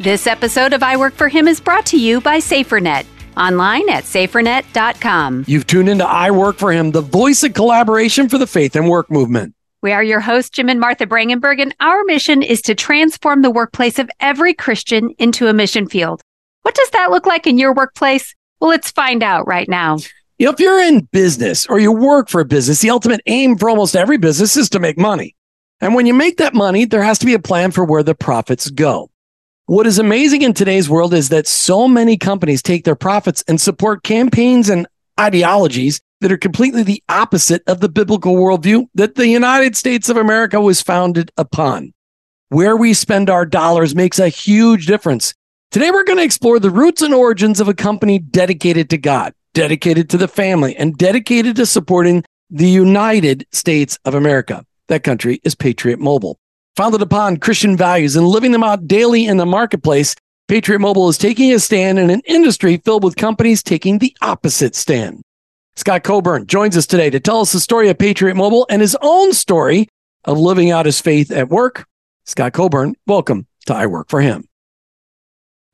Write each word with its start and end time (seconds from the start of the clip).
This 0.00 0.26
episode 0.26 0.72
of 0.72 0.82
I 0.82 0.96
Work 0.96 1.12
for 1.12 1.28
Him 1.28 1.46
is 1.46 1.60
brought 1.60 1.84
to 1.88 2.00
you 2.00 2.22
by 2.22 2.38
SaferNet. 2.38 3.04
Online 3.36 3.86
at 3.90 4.04
safernet.com. 4.04 5.44
You've 5.46 5.66
tuned 5.66 5.90
into 5.90 6.06
I 6.06 6.30
Work 6.30 6.56
for 6.56 6.72
Him, 6.72 6.92
the 6.92 7.02
voice 7.02 7.42
of 7.42 7.52
collaboration 7.52 8.26
for 8.26 8.38
the 8.38 8.46
faith 8.46 8.74
and 8.74 8.88
work 8.88 9.10
movement. 9.10 9.54
We 9.82 9.92
are 9.92 10.02
your 10.02 10.20
hosts, 10.20 10.48
Jim 10.48 10.70
and 10.70 10.80
Martha 10.80 11.06
Brangenberg, 11.06 11.60
and 11.60 11.76
our 11.80 12.02
mission 12.04 12.42
is 12.42 12.62
to 12.62 12.74
transform 12.74 13.42
the 13.42 13.50
workplace 13.50 13.98
of 13.98 14.08
every 14.20 14.54
Christian 14.54 15.10
into 15.18 15.48
a 15.48 15.52
mission 15.52 15.86
field. 15.86 16.22
What 16.62 16.74
does 16.74 16.88
that 16.92 17.10
look 17.10 17.26
like 17.26 17.46
in 17.46 17.58
your 17.58 17.74
workplace? 17.74 18.34
Well, 18.58 18.70
let's 18.70 18.90
find 18.90 19.22
out 19.22 19.46
right 19.46 19.68
now. 19.68 19.98
You 20.38 20.46
know, 20.46 20.52
if 20.52 20.60
you're 20.60 20.80
in 20.80 21.00
business 21.12 21.66
or 21.66 21.78
you 21.78 21.92
work 21.92 22.30
for 22.30 22.40
a 22.40 22.46
business, 22.46 22.80
the 22.80 22.88
ultimate 22.88 23.20
aim 23.26 23.58
for 23.58 23.68
almost 23.68 23.94
every 23.94 24.16
business 24.16 24.56
is 24.56 24.70
to 24.70 24.80
make 24.80 24.96
money. 24.96 25.36
And 25.78 25.94
when 25.94 26.06
you 26.06 26.14
make 26.14 26.38
that 26.38 26.54
money, 26.54 26.86
there 26.86 27.02
has 27.02 27.18
to 27.18 27.26
be 27.26 27.34
a 27.34 27.38
plan 27.38 27.70
for 27.70 27.84
where 27.84 28.02
the 28.02 28.14
profits 28.14 28.70
go. 28.70 29.10
What 29.70 29.86
is 29.86 30.00
amazing 30.00 30.42
in 30.42 30.52
today's 30.52 30.90
world 30.90 31.14
is 31.14 31.28
that 31.28 31.46
so 31.46 31.86
many 31.86 32.16
companies 32.16 32.60
take 32.60 32.82
their 32.82 32.96
profits 32.96 33.44
and 33.46 33.60
support 33.60 34.02
campaigns 34.02 34.68
and 34.68 34.88
ideologies 35.20 36.00
that 36.20 36.32
are 36.32 36.36
completely 36.36 36.82
the 36.82 37.00
opposite 37.08 37.62
of 37.68 37.78
the 37.78 37.88
biblical 37.88 38.34
worldview 38.34 38.88
that 38.96 39.14
the 39.14 39.28
United 39.28 39.76
States 39.76 40.08
of 40.08 40.16
America 40.16 40.60
was 40.60 40.82
founded 40.82 41.30
upon. 41.36 41.94
Where 42.48 42.76
we 42.76 42.94
spend 42.94 43.30
our 43.30 43.46
dollars 43.46 43.94
makes 43.94 44.18
a 44.18 44.28
huge 44.28 44.86
difference. 44.86 45.34
Today, 45.70 45.92
we're 45.92 46.02
going 46.02 46.18
to 46.18 46.24
explore 46.24 46.58
the 46.58 46.68
roots 46.68 47.00
and 47.00 47.14
origins 47.14 47.60
of 47.60 47.68
a 47.68 47.72
company 47.72 48.18
dedicated 48.18 48.90
to 48.90 48.98
God, 48.98 49.34
dedicated 49.54 50.10
to 50.10 50.18
the 50.18 50.26
family, 50.26 50.74
and 50.74 50.98
dedicated 50.98 51.54
to 51.54 51.64
supporting 51.64 52.24
the 52.50 52.68
United 52.68 53.46
States 53.52 54.00
of 54.04 54.16
America. 54.16 54.66
That 54.88 55.04
country 55.04 55.40
is 55.44 55.54
Patriot 55.54 56.00
Mobile. 56.00 56.40
Founded 56.76 57.02
upon 57.02 57.36
Christian 57.36 57.76
values 57.76 58.16
and 58.16 58.26
living 58.26 58.52
them 58.52 58.62
out 58.62 58.86
daily 58.86 59.26
in 59.26 59.36
the 59.36 59.46
marketplace, 59.46 60.14
Patriot 60.48 60.78
Mobile 60.78 61.08
is 61.08 61.18
taking 61.18 61.52
a 61.52 61.58
stand 61.58 61.98
in 61.98 62.10
an 62.10 62.22
industry 62.26 62.76
filled 62.78 63.04
with 63.04 63.16
companies 63.16 63.62
taking 63.62 63.98
the 63.98 64.16
opposite 64.22 64.74
stand. 64.74 65.20
Scott 65.76 66.04
Coburn 66.04 66.46
joins 66.46 66.76
us 66.76 66.86
today 66.86 67.10
to 67.10 67.20
tell 67.20 67.40
us 67.40 67.52
the 67.52 67.60
story 67.60 67.88
of 67.88 67.98
Patriot 67.98 68.34
Mobile 68.34 68.66
and 68.70 68.80
his 68.80 68.96
own 69.02 69.32
story 69.32 69.88
of 70.24 70.38
living 70.38 70.70
out 70.70 70.86
his 70.86 71.00
faith 71.00 71.30
at 71.30 71.48
work. 71.48 71.86
Scott 72.24 72.52
Coburn, 72.52 72.94
welcome 73.06 73.46
to 73.66 73.74
I 73.74 73.86
Work 73.86 74.08
for 74.08 74.20
Him. 74.20 74.44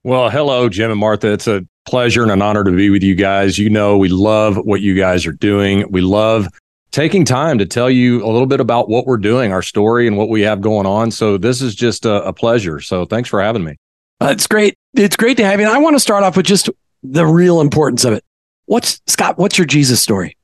Well, 0.04 0.30
hello, 0.30 0.68
Jim 0.68 0.90
and 0.90 1.00
Martha. 1.00 1.32
It's 1.32 1.48
a 1.48 1.66
pleasure 1.86 2.22
and 2.22 2.30
an 2.30 2.42
honor 2.42 2.64
to 2.64 2.70
be 2.70 2.90
with 2.90 3.02
you 3.02 3.14
guys. 3.14 3.58
You 3.58 3.68
know, 3.70 3.98
we 3.98 4.08
love 4.08 4.56
what 4.56 4.80
you 4.80 4.94
guys 4.94 5.26
are 5.26 5.32
doing. 5.32 5.90
We 5.90 6.00
love 6.00 6.48
taking 6.96 7.26
time 7.26 7.58
to 7.58 7.66
tell 7.66 7.90
you 7.90 8.24
a 8.24 8.28
little 8.28 8.46
bit 8.46 8.58
about 8.58 8.88
what 8.88 9.04
we're 9.04 9.18
doing, 9.18 9.52
our 9.52 9.60
story, 9.60 10.06
and 10.06 10.16
what 10.16 10.30
we 10.30 10.40
have 10.40 10.62
going 10.62 10.86
on. 10.86 11.10
So, 11.10 11.36
this 11.36 11.60
is 11.60 11.74
just 11.74 12.06
a, 12.06 12.24
a 12.24 12.32
pleasure. 12.32 12.80
So, 12.80 13.04
thanks 13.04 13.28
for 13.28 13.42
having 13.42 13.64
me. 13.64 13.76
Uh, 14.18 14.28
it's 14.30 14.46
great. 14.46 14.78
It's 14.94 15.14
great 15.14 15.36
to 15.36 15.44
have 15.44 15.60
you. 15.60 15.66
And 15.66 15.74
I 15.74 15.78
want 15.78 15.94
to 15.94 16.00
start 16.00 16.24
off 16.24 16.38
with 16.38 16.46
just 16.46 16.70
the 17.02 17.26
real 17.26 17.60
importance 17.60 18.06
of 18.06 18.14
it. 18.14 18.24
What's 18.64 19.02
Scott? 19.06 19.36
What's 19.36 19.58
your 19.58 19.66
Jesus 19.66 20.02
story? 20.02 20.38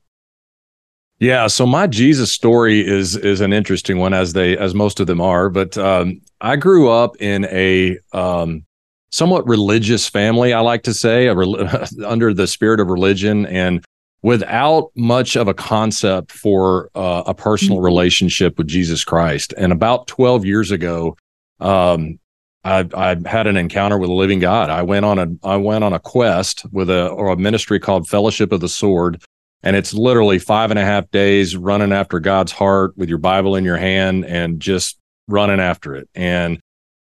Yeah, 1.17 1.47
so 1.47 1.65
my 1.65 1.87
Jesus 1.87 2.31
story 2.31 2.87
is 2.87 3.15
is 3.15 3.41
an 3.41 3.51
interesting 3.51 3.97
one, 3.97 4.13
as 4.13 4.33
they 4.33 4.55
as 4.55 4.75
most 4.75 4.99
of 4.99 5.07
them 5.07 5.21
are. 5.21 5.49
But 5.49 5.75
um, 5.75 6.21
I 6.39 6.55
grew 6.55 6.87
up 6.87 7.19
in 7.19 7.45
a 7.45 7.97
um, 8.11 8.63
somewhat 9.09 9.47
religious 9.47 10.07
family. 10.07 10.53
I 10.53 10.59
like 10.59 10.83
to 10.83 10.93
say, 10.93 11.27
re- 11.29 11.67
under 12.05 12.31
the 12.31 12.45
spirit 12.45 12.79
of 12.79 12.89
religion, 12.89 13.47
and 13.47 13.83
without 14.23 14.89
much 14.95 15.35
of 15.35 15.47
a 15.47 15.53
concept 15.53 16.31
for 16.31 16.89
uh, 16.95 17.23
a 17.27 17.33
personal 17.35 17.77
mm-hmm. 17.77 17.85
relationship 17.85 18.57
with 18.57 18.67
Jesus 18.67 19.03
Christ. 19.03 19.53
And 19.57 19.71
about 19.71 20.07
twelve 20.07 20.45
years 20.45 20.71
ago, 20.71 21.15
um, 21.59 22.17
I, 22.63 22.87
I 22.95 23.17
had 23.25 23.47
an 23.47 23.57
encounter 23.57 23.97
with 23.97 24.09
a 24.09 24.13
living 24.13 24.39
God. 24.39 24.69
I 24.69 24.81
went 24.81 25.05
on 25.05 25.19
a 25.19 25.27
I 25.43 25.57
went 25.57 25.83
on 25.83 25.93
a 25.93 25.99
quest 25.99 26.65
with 26.71 26.89
a 26.89 27.09
or 27.09 27.27
a 27.27 27.37
ministry 27.37 27.79
called 27.79 28.07
Fellowship 28.07 28.51
of 28.51 28.61
the 28.61 28.69
Sword, 28.69 29.21
and 29.61 29.75
it's 29.75 29.93
literally 29.93 30.39
five 30.39 30.71
and 30.71 30.79
a 30.79 30.85
half 30.85 31.11
days 31.11 31.55
running 31.57 31.91
after 31.91 32.19
God's 32.19 32.53
heart 32.53 32.97
with 32.97 33.09
your 33.09 33.17
Bible 33.19 33.55
in 33.57 33.65
your 33.65 33.77
hand 33.77 34.25
and 34.25 34.61
just 34.61 34.97
running 35.27 35.59
after 35.59 35.95
it. 35.95 36.09
And 36.15 36.59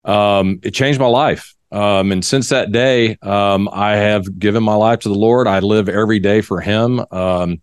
um, 0.04 0.58
it 0.62 0.72
changed 0.72 1.00
my 1.00 1.06
life. 1.06 1.54
Um, 1.76 2.10
and 2.10 2.24
since 2.24 2.48
that 2.48 2.72
day, 2.72 3.18
um, 3.20 3.68
I 3.70 3.96
have 3.96 4.38
given 4.38 4.62
my 4.62 4.74
life 4.74 5.00
to 5.00 5.10
the 5.10 5.14
Lord. 5.14 5.46
I 5.46 5.58
live 5.58 5.90
every 5.90 6.18
day 6.18 6.40
for 6.40 6.58
Him. 6.58 7.04
Um, 7.10 7.58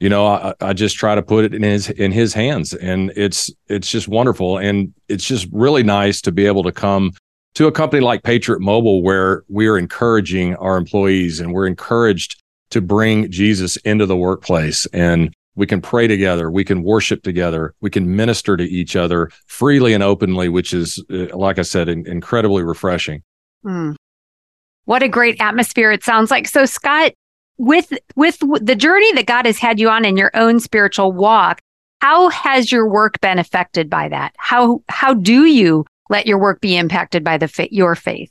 you 0.00 0.10
know, 0.10 0.26
I, 0.26 0.52
I, 0.60 0.74
just 0.74 0.96
try 0.96 1.14
to 1.14 1.22
put 1.22 1.46
it 1.46 1.54
in 1.54 1.62
his 1.62 1.88
in 1.88 2.12
His 2.12 2.34
hands, 2.34 2.74
and 2.74 3.10
it's 3.16 3.50
it's 3.68 3.90
just 3.90 4.06
wonderful, 4.06 4.58
and 4.58 4.92
it's 5.08 5.24
just 5.24 5.48
really 5.50 5.82
nice 5.82 6.20
to 6.22 6.32
be 6.32 6.44
able 6.46 6.62
to 6.64 6.72
come 6.72 7.12
to 7.54 7.66
a 7.66 7.72
company 7.72 8.02
like 8.02 8.22
Patriot 8.22 8.60
Mobile, 8.60 9.02
where 9.02 9.44
we 9.48 9.66
are 9.66 9.78
encouraging 9.78 10.56
our 10.56 10.76
employees 10.76 11.40
and 11.40 11.54
we're 11.54 11.66
encouraged 11.66 12.42
to 12.68 12.82
bring 12.82 13.30
Jesus 13.30 13.76
into 13.78 14.04
the 14.04 14.16
workplace 14.16 14.84
and 14.92 15.32
we 15.54 15.66
can 15.66 15.80
pray 15.80 16.06
together, 16.06 16.50
we 16.50 16.64
can 16.64 16.82
worship 16.82 17.22
together, 17.22 17.74
we 17.80 17.88
can 17.88 18.14
minister 18.14 18.58
to 18.58 18.64
each 18.64 18.94
other 18.94 19.30
freely 19.46 19.94
and 19.94 20.02
openly, 20.02 20.50
which 20.50 20.74
is, 20.74 21.02
uh, 21.10 21.34
like 21.34 21.58
I 21.58 21.62
said, 21.62 21.88
in- 21.88 22.06
incredibly 22.06 22.62
refreshing. 22.62 23.22
Mm. 23.64 23.96
What 24.84 25.02
a 25.02 25.08
great 25.08 25.40
atmosphere 25.40 25.90
it 25.92 26.04
sounds 26.04 26.30
like. 26.30 26.46
So, 26.46 26.66
Scott, 26.66 27.12
with 27.56 27.92
with 28.16 28.38
the 28.60 28.74
journey 28.74 29.12
that 29.14 29.26
God 29.26 29.46
has 29.46 29.58
had 29.58 29.80
you 29.80 29.88
on 29.88 30.04
in 30.04 30.16
your 30.16 30.30
own 30.34 30.60
spiritual 30.60 31.12
walk, 31.12 31.60
how 32.00 32.28
has 32.28 32.70
your 32.70 32.88
work 32.88 33.20
been 33.20 33.38
affected 33.38 33.88
by 33.88 34.08
that? 34.08 34.34
How 34.36 34.82
how 34.88 35.14
do 35.14 35.46
you 35.46 35.86
let 36.10 36.26
your 36.26 36.38
work 36.38 36.60
be 36.60 36.76
impacted 36.76 37.24
by 37.24 37.38
the 37.38 37.68
your 37.70 37.94
faith? 37.94 38.30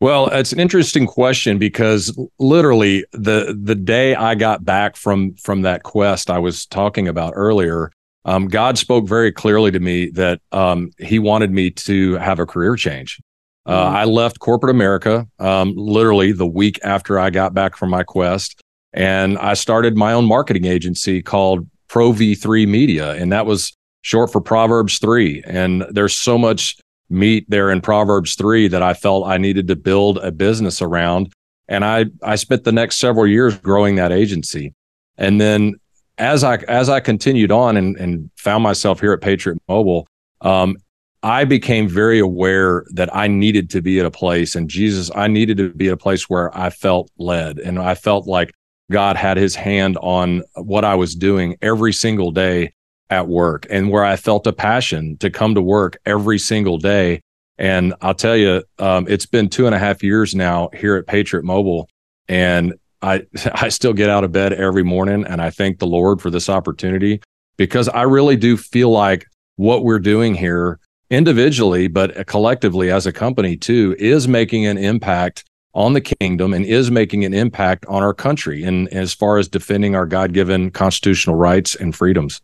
Well, 0.00 0.26
it's 0.28 0.52
an 0.52 0.58
interesting 0.58 1.06
question 1.06 1.58
because 1.58 2.16
literally 2.38 3.04
the 3.12 3.56
the 3.60 3.74
day 3.74 4.14
I 4.14 4.34
got 4.34 4.64
back 4.64 4.96
from 4.96 5.34
from 5.34 5.62
that 5.62 5.82
quest 5.82 6.30
I 6.30 6.38
was 6.38 6.66
talking 6.66 7.08
about 7.08 7.34
earlier, 7.36 7.92
um, 8.24 8.48
God 8.48 8.78
spoke 8.78 9.06
very 9.06 9.32
clearly 9.32 9.70
to 9.70 9.80
me 9.80 10.10
that 10.10 10.40
um, 10.50 10.90
He 10.98 11.18
wanted 11.18 11.52
me 11.52 11.70
to 11.70 12.14
have 12.14 12.38
a 12.38 12.46
career 12.46 12.76
change. 12.76 13.20
Uh, 13.64 13.86
mm-hmm. 13.86 13.96
I 13.96 14.04
left 14.04 14.40
corporate 14.40 14.74
America 14.74 15.26
um, 15.38 15.74
literally 15.76 16.32
the 16.32 16.46
week 16.46 16.80
after 16.82 17.18
I 17.18 17.30
got 17.30 17.54
back 17.54 17.76
from 17.76 17.90
my 17.90 18.02
quest, 18.02 18.60
and 18.92 19.38
I 19.38 19.54
started 19.54 19.96
my 19.96 20.12
own 20.12 20.26
marketing 20.26 20.64
agency 20.64 21.22
called 21.22 21.68
Pro 21.88 22.12
V3 22.12 22.66
Media, 22.66 23.12
and 23.12 23.32
that 23.32 23.46
was 23.46 23.76
short 24.02 24.32
for 24.32 24.40
Proverbs 24.40 24.98
3. 24.98 25.42
And 25.46 25.84
there's 25.90 26.14
so 26.14 26.36
much 26.36 26.76
meat 27.08 27.44
there 27.48 27.70
in 27.70 27.80
Proverbs 27.80 28.34
3 28.34 28.68
that 28.68 28.82
I 28.82 28.94
felt 28.94 29.26
I 29.26 29.38
needed 29.38 29.68
to 29.68 29.76
build 29.76 30.18
a 30.18 30.32
business 30.32 30.82
around. 30.82 31.32
And 31.68 31.84
I, 31.84 32.06
I 32.22 32.36
spent 32.36 32.64
the 32.64 32.72
next 32.72 32.98
several 32.98 33.26
years 33.26 33.56
growing 33.58 33.96
that 33.96 34.12
agency. 34.12 34.74
And 35.16 35.40
then 35.40 35.74
as 36.18 36.44
I 36.44 36.56
as 36.68 36.88
I 36.88 37.00
continued 37.00 37.50
on 37.50 37.76
and, 37.76 37.96
and 37.96 38.30
found 38.36 38.62
myself 38.62 39.00
here 39.00 39.12
at 39.12 39.20
Patriot 39.20 39.58
Mobile, 39.68 40.06
um, 40.40 40.76
I 41.22 41.44
became 41.44 41.88
very 41.88 42.18
aware 42.18 42.84
that 42.90 43.14
I 43.14 43.28
needed 43.28 43.70
to 43.70 43.82
be 43.82 44.00
at 44.00 44.06
a 44.06 44.10
place 44.10 44.56
and 44.56 44.68
Jesus, 44.68 45.10
I 45.14 45.28
needed 45.28 45.56
to 45.58 45.68
be 45.70 45.88
at 45.88 45.94
a 45.94 45.96
place 45.96 46.28
where 46.28 46.56
I 46.56 46.70
felt 46.70 47.10
led 47.16 47.58
and 47.58 47.78
I 47.78 47.94
felt 47.94 48.26
like 48.26 48.52
God 48.90 49.16
had 49.16 49.36
his 49.36 49.54
hand 49.54 49.96
on 50.02 50.42
what 50.56 50.84
I 50.84 50.96
was 50.96 51.14
doing 51.14 51.56
every 51.62 51.92
single 51.92 52.32
day 52.32 52.72
at 53.08 53.28
work 53.28 53.66
and 53.70 53.90
where 53.90 54.04
I 54.04 54.16
felt 54.16 54.46
a 54.46 54.52
passion 54.52 55.16
to 55.18 55.30
come 55.30 55.54
to 55.54 55.62
work 55.62 55.96
every 56.06 56.38
single 56.38 56.78
day. 56.78 57.20
And 57.56 57.94
I'll 58.00 58.14
tell 58.14 58.36
you, 58.36 58.64
um, 58.78 59.06
it's 59.08 59.26
been 59.26 59.48
two 59.48 59.66
and 59.66 59.74
a 59.74 59.78
half 59.78 60.02
years 60.02 60.34
now 60.34 60.70
here 60.74 60.96
at 60.96 61.06
Patriot 61.06 61.44
Mobile. 61.44 61.88
And 62.28 62.74
I, 63.00 63.26
I 63.54 63.68
still 63.68 63.92
get 63.92 64.08
out 64.08 64.24
of 64.24 64.32
bed 64.32 64.54
every 64.54 64.82
morning 64.82 65.24
and 65.24 65.40
I 65.40 65.50
thank 65.50 65.78
the 65.78 65.86
Lord 65.86 66.20
for 66.20 66.30
this 66.30 66.48
opportunity 66.48 67.22
because 67.56 67.88
I 67.88 68.02
really 68.02 68.36
do 68.36 68.56
feel 68.56 68.90
like 68.90 69.26
what 69.56 69.84
we're 69.84 70.00
doing 70.00 70.34
here 70.34 70.80
individually, 71.12 71.88
but 71.88 72.26
collectively 72.26 72.90
as 72.90 73.06
a 73.06 73.12
company 73.12 73.56
too, 73.56 73.94
is 73.98 74.26
making 74.26 74.66
an 74.66 74.78
impact 74.78 75.44
on 75.74 75.92
the 75.92 76.00
kingdom 76.00 76.52
and 76.52 76.64
is 76.64 76.90
making 76.90 77.24
an 77.24 77.32
impact 77.32 77.86
on 77.86 78.02
our 78.02 78.14
country 78.14 78.62
and 78.62 78.88
as 78.88 79.14
far 79.14 79.38
as 79.38 79.48
defending 79.48 79.94
our 79.94 80.06
God 80.06 80.32
given 80.32 80.70
constitutional 80.70 81.36
rights 81.36 81.74
and 81.74 81.94
freedoms. 81.94 82.40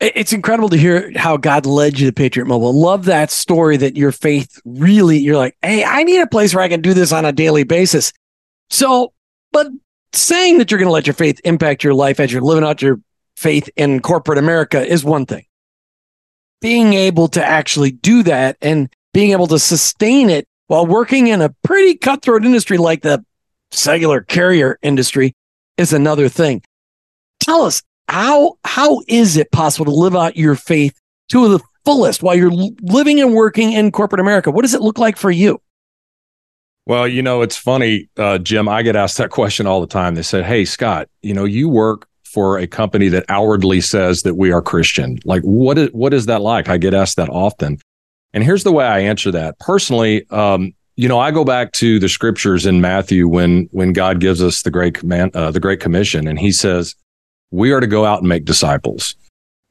It's 0.00 0.32
incredible 0.32 0.70
to 0.70 0.78
hear 0.78 1.12
how 1.14 1.36
God 1.36 1.66
led 1.66 1.98
you 1.98 2.06
to 2.06 2.12
Patriot 2.12 2.46
Mobile. 2.46 2.72
Love 2.72 3.04
that 3.04 3.30
story 3.30 3.76
that 3.76 3.96
your 3.96 4.12
faith 4.12 4.58
really, 4.64 5.18
you're 5.18 5.36
like, 5.36 5.56
hey, 5.60 5.84
I 5.84 6.04
need 6.04 6.20
a 6.20 6.26
place 6.26 6.54
where 6.54 6.64
I 6.64 6.68
can 6.68 6.80
do 6.80 6.94
this 6.94 7.12
on 7.12 7.24
a 7.24 7.32
daily 7.32 7.64
basis. 7.64 8.12
So, 8.70 9.12
but 9.52 9.66
saying 10.12 10.58
that 10.58 10.70
you're 10.70 10.78
going 10.78 10.88
to 10.88 10.92
let 10.92 11.06
your 11.06 11.14
faith 11.14 11.40
impact 11.44 11.84
your 11.84 11.94
life 11.94 12.18
as 12.18 12.32
you're 12.32 12.42
living 12.42 12.64
out 12.64 12.80
your 12.80 13.00
faith 13.36 13.68
in 13.76 14.00
corporate 14.00 14.38
America 14.38 14.84
is 14.84 15.04
one 15.04 15.26
thing. 15.26 15.44
Being 16.60 16.92
able 16.92 17.28
to 17.28 17.44
actually 17.44 17.90
do 17.90 18.22
that 18.24 18.56
and 18.60 18.92
being 19.12 19.32
able 19.32 19.46
to 19.48 19.58
sustain 19.58 20.30
it 20.30 20.46
while 20.66 20.86
working 20.86 21.26
in 21.28 21.40
a 21.40 21.54
pretty 21.64 21.96
cutthroat 21.96 22.44
industry 22.44 22.78
like 22.78 23.02
the 23.02 23.24
cellular 23.70 24.20
carrier 24.20 24.78
industry 24.82 25.34
is 25.76 25.92
another 25.92 26.28
thing. 26.28 26.62
Tell 27.40 27.62
us 27.62 27.82
how 28.08 28.58
how 28.64 29.02
is 29.08 29.36
it 29.36 29.50
possible 29.52 29.86
to 29.86 29.90
live 29.92 30.14
out 30.14 30.36
your 30.36 30.54
faith 30.54 30.98
to 31.30 31.48
the 31.48 31.60
fullest 31.84 32.22
while 32.22 32.34
you're 32.34 32.52
living 32.82 33.20
and 33.20 33.34
working 33.34 33.72
in 33.72 33.90
corporate 33.90 34.20
America? 34.20 34.50
What 34.50 34.62
does 34.62 34.74
it 34.74 34.82
look 34.82 34.98
like 34.98 35.16
for 35.16 35.30
you? 35.30 35.60
Well, 36.86 37.06
you 37.06 37.22
know, 37.22 37.42
it's 37.42 37.56
funny, 37.56 38.08
uh, 38.16 38.38
Jim. 38.38 38.68
I 38.68 38.82
get 38.82 38.96
asked 38.96 39.18
that 39.18 39.30
question 39.30 39.66
all 39.66 39.80
the 39.80 39.86
time. 39.86 40.14
They 40.14 40.22
said, 40.22 40.44
"Hey, 40.44 40.64
Scott, 40.64 41.08
you 41.22 41.34
know, 41.34 41.44
you 41.44 41.68
work 41.68 42.08
for 42.32 42.58
a 42.58 42.66
company 42.66 43.08
that 43.08 43.24
outwardly 43.28 43.80
says 43.80 44.22
that 44.22 44.34
we 44.34 44.52
are 44.52 44.62
Christian. 44.62 45.18
Like, 45.24 45.42
what 45.42 45.78
is 45.78 45.90
what 45.92 46.14
is 46.14 46.26
that 46.26 46.40
like?" 46.40 46.68
I 46.68 46.78
get 46.78 46.94
asked 46.94 47.16
that 47.16 47.28
often, 47.28 47.78
and 48.32 48.44
here's 48.44 48.64
the 48.64 48.72
way 48.72 48.84
I 48.84 49.00
answer 49.00 49.30
that. 49.32 49.58
Personally, 49.58 50.28
um, 50.30 50.72
you 50.96 51.08
know, 51.08 51.18
I 51.18 51.30
go 51.30 51.44
back 51.44 51.72
to 51.72 51.98
the 51.98 52.08
scriptures 52.08 52.66
in 52.66 52.80
Matthew 52.80 53.28
when 53.28 53.68
when 53.72 53.92
God 53.92 54.20
gives 54.20 54.42
us 54.42 54.62
the 54.62 54.70
great 54.70 54.94
command, 54.94 55.34
uh, 55.34 55.50
the 55.50 55.60
great 55.60 55.80
commission, 55.80 56.26
and 56.26 56.38
He 56.38 56.52
says, 56.52 56.94
"We 57.50 57.72
are 57.72 57.80
to 57.80 57.86
go 57.86 58.04
out 58.04 58.20
and 58.20 58.28
make 58.28 58.44
disciples." 58.44 59.14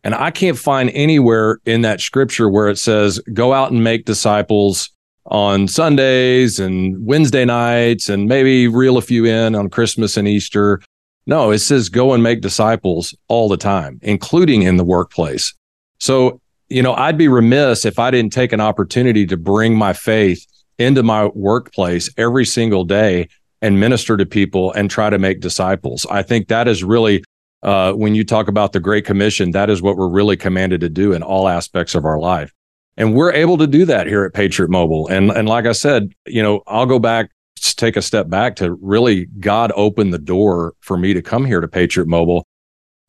And 0.04 0.16
I 0.16 0.32
can't 0.32 0.58
find 0.58 0.90
anywhere 0.92 1.60
in 1.66 1.82
that 1.82 2.00
scripture 2.00 2.50
where 2.50 2.70
it 2.70 2.78
says, 2.78 3.20
"Go 3.34 3.54
out 3.54 3.72
and 3.72 3.84
make 3.84 4.06
disciples." 4.06 4.90
on 5.30 5.68
Sundays 5.68 6.60
and 6.60 7.06
Wednesday 7.06 7.46
nights 7.46 8.10
and 8.10 8.28
maybe 8.28 8.68
reel 8.68 8.98
a 8.98 9.02
few 9.02 9.26
in 9.26 9.56
on 9.56 9.70
Christmas 9.70 10.18
and 10.18 10.28
Easter. 10.28 10.82
No, 11.26 11.52
it 11.52 11.60
says 11.60 11.90
go 11.90 12.14
and 12.14 12.24
make 12.24 12.42
disciples 12.42 13.16
all 13.28 13.50
the 13.50 13.58
time, 13.58 14.00
including 14.02 14.64
in 14.64 14.78
the 14.78 14.84
workplace. 14.84 15.54
So, 16.00 16.42
you 16.70 16.82
know, 16.82 16.94
I'd 16.94 17.18
be 17.18 17.28
remiss 17.28 17.86
if 17.86 18.00
I 18.00 18.12
didn't 18.12 18.34
take 18.34 18.54
an 18.54 18.62
opportunity 18.62 19.26
to 19.28 19.38
bring 19.38 19.76
my 19.76 19.94
faith 19.94 20.46
into 20.78 21.04
my 21.04 21.26
workplace 21.28 22.10
every 22.18 22.46
single 22.46 22.86
day 22.86 23.28
and 23.62 23.80
minister 23.80 24.16
to 24.18 24.26
people 24.26 24.72
and 24.72 24.90
try 24.90 25.10
to 25.10 25.20
make 25.20 25.42
disciples. 25.42 26.06
I 26.10 26.24
think 26.24 26.48
that 26.48 26.68
is 26.68 26.84
really, 26.84 27.24
uh, 27.62 27.92
when 27.94 28.16
you 28.16 28.24
talk 28.24 28.48
about 28.48 28.72
the 28.72 28.80
Great 28.80 29.06
Commission, 29.06 29.52
that 29.52 29.70
is 29.70 29.82
what 29.82 29.98
we're 29.98 30.08
really 30.08 30.38
commanded 30.38 30.82
to 30.82 30.90
do 30.90 31.12
in 31.12 31.22
all 31.22 31.48
aspects 31.48 31.96
of 31.96 32.06
our 32.06 32.20
life. 32.20 32.54
And 32.96 33.14
we're 33.14 33.34
able 33.34 33.58
to 33.58 33.68
do 33.68 33.86
that 33.86 34.08
here 34.08 34.24
at 34.24 34.34
Patriot 34.34 34.70
Mobile. 34.70 35.08
And, 35.08 35.32
and 35.32 35.48
like 35.48 35.66
I 35.66 35.74
said, 35.74 36.14
you 36.26 36.42
know, 36.42 36.62
I'll 36.68 36.86
go 36.86 37.00
back, 37.00 37.32
take 37.60 37.96
a 37.96 38.02
step 38.02 38.30
back 38.30 38.56
to 38.58 38.74
really 38.76 39.26
God 39.40 39.72
opened 39.76 40.14
the 40.14 40.20
door 40.20 40.74
for 40.80 40.98
me 40.98 41.14
to 41.14 41.22
come 41.22 41.46
here 41.46 41.62
to 41.62 41.68
Patriot 41.68 42.08
Mobile. 42.08 42.46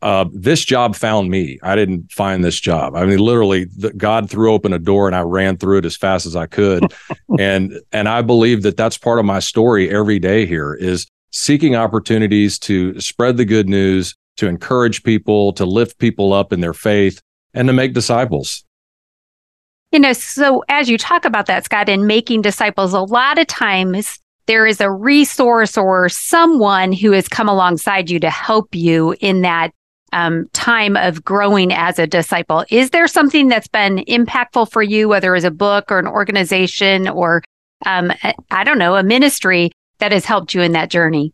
Uh, 0.03 0.25
this 0.33 0.65
job 0.65 0.97
found 0.97 1.29
me. 1.29 1.59
I 1.63 1.77
didn't 1.77 2.11
find 2.11 2.43
this 2.43 2.59
job. 2.59 2.95
I 2.97 3.05
mean, 3.05 3.19
literally, 3.19 3.67
the, 3.77 3.93
God 3.93 4.31
threw 4.31 4.53
open 4.53 4.73
a 4.73 4.79
door 4.79 5.07
and 5.07 5.15
I 5.15 5.21
ran 5.21 5.59
through 5.59 5.79
it 5.79 5.85
as 5.85 5.97
fast 5.97 6.25
as 6.25 6.37
I 6.37 6.47
could. 6.47 6.85
and 7.39 7.79
and 7.93 8.09
I 8.09 8.23
believe 8.23 8.63
that 8.63 8.77
that's 8.77 8.97
part 8.97 9.19
of 9.19 9.27
my 9.27 9.41
story 9.41 9.91
every 9.91 10.19
day 10.19 10.47
here 10.47 10.75
is 10.75 11.07
seeking 11.33 11.77
opportunities 11.77 12.59
to 12.61 12.99
spread 13.01 13.37
the 13.37 13.45
good 13.45 13.69
news, 13.69 14.15
to 14.39 14.47
encourage 14.47 15.03
people, 15.03 15.53
to 15.55 15.67
lift 15.67 15.99
people 15.99 16.33
up 16.33 16.53
in 16.53 16.61
their 16.61 16.75
faith, 16.75 17.21
and 17.53 17.69
to 17.69 17.75
make 17.75 17.93
disciples. 17.93 18.65
You 19.93 19.99
know, 19.99 20.13
so 20.13 20.65
as 20.69 20.89
you 20.89 20.97
talk 20.97 21.25
about 21.25 21.47
that, 21.47 21.65
Scott, 21.65 21.89
in 21.89 22.07
making 22.07 22.43
disciples, 22.43 22.93
a 22.93 23.01
lot 23.01 23.39
of 23.39 23.49
times 23.49 24.21
there 24.51 24.67
is 24.67 24.81
a 24.81 24.91
resource 24.91 25.79
or 25.79 26.09
someone 26.09 26.91
who 26.93 27.13
has 27.13 27.29
come 27.29 27.49
alongside 27.49 28.11
you 28.11 28.19
to 28.19 28.29
help 28.29 28.75
you 28.75 29.15
in 29.21 29.43
that 29.43 29.71
um, 30.13 30.49
time 30.53 30.97
of 30.97 31.25
growing 31.25 31.73
as 31.73 32.01
a 32.01 32.07
disciple. 32.09 32.65
Is 32.69 32.91
there 32.91 33.07
something 33.07 33.47
that's 33.47 33.69
been 33.69 33.99
impactful 34.09 34.73
for 34.73 34.83
you, 34.83 35.09
whether 35.09 35.37
it's 35.37 35.45
a 35.45 35.53
book 35.53 35.93
or 35.93 36.01
an 36.01 36.09
organization 36.09 37.09
or, 37.09 37.45
um, 37.87 38.11
I 38.51 38.65
don't 38.65 38.79
know, 38.79 38.97
a 38.97 39.05
ministry 39.05 39.71
that 40.01 40.11
has 40.11 40.25
helped 40.25 40.53
you 40.53 40.63
in 40.63 40.73
that 40.73 40.91
journey? 40.91 41.33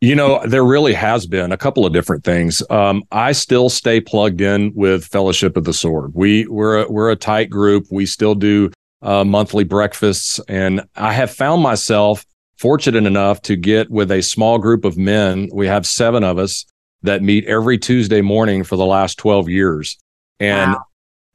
You 0.00 0.14
know, 0.14 0.40
there 0.46 0.64
really 0.64 0.94
has 0.94 1.26
been 1.26 1.52
a 1.52 1.58
couple 1.58 1.84
of 1.84 1.92
different 1.92 2.24
things. 2.24 2.62
Um, 2.70 3.02
I 3.12 3.32
still 3.32 3.68
stay 3.68 4.00
plugged 4.00 4.40
in 4.40 4.72
with 4.74 5.04
Fellowship 5.04 5.58
of 5.58 5.64
the 5.64 5.74
Sword. 5.74 6.12
We 6.14 6.46
we're 6.46 6.84
a, 6.84 6.90
we're 6.90 7.10
a 7.10 7.16
tight 7.16 7.50
group. 7.50 7.84
We 7.90 8.06
still 8.06 8.34
do 8.34 8.70
uh, 9.02 9.24
monthly 9.24 9.64
breakfasts, 9.64 10.40
and 10.48 10.82
I 10.96 11.12
have 11.12 11.30
found 11.30 11.62
myself 11.62 12.24
fortunate 12.56 13.04
enough 13.04 13.42
to 13.42 13.56
get 13.56 13.90
with 13.90 14.10
a 14.10 14.22
small 14.22 14.58
group 14.58 14.84
of 14.84 14.96
men. 14.96 15.48
We 15.52 15.66
have 15.66 15.86
seven 15.86 16.22
of 16.24 16.38
us 16.38 16.64
that 17.02 17.22
meet 17.22 17.44
every 17.46 17.78
Tuesday 17.78 18.20
morning 18.20 18.64
for 18.64 18.76
the 18.76 18.86
last 18.86 19.18
twelve 19.18 19.48
years, 19.48 19.98
and 20.38 20.72
wow. 20.72 20.84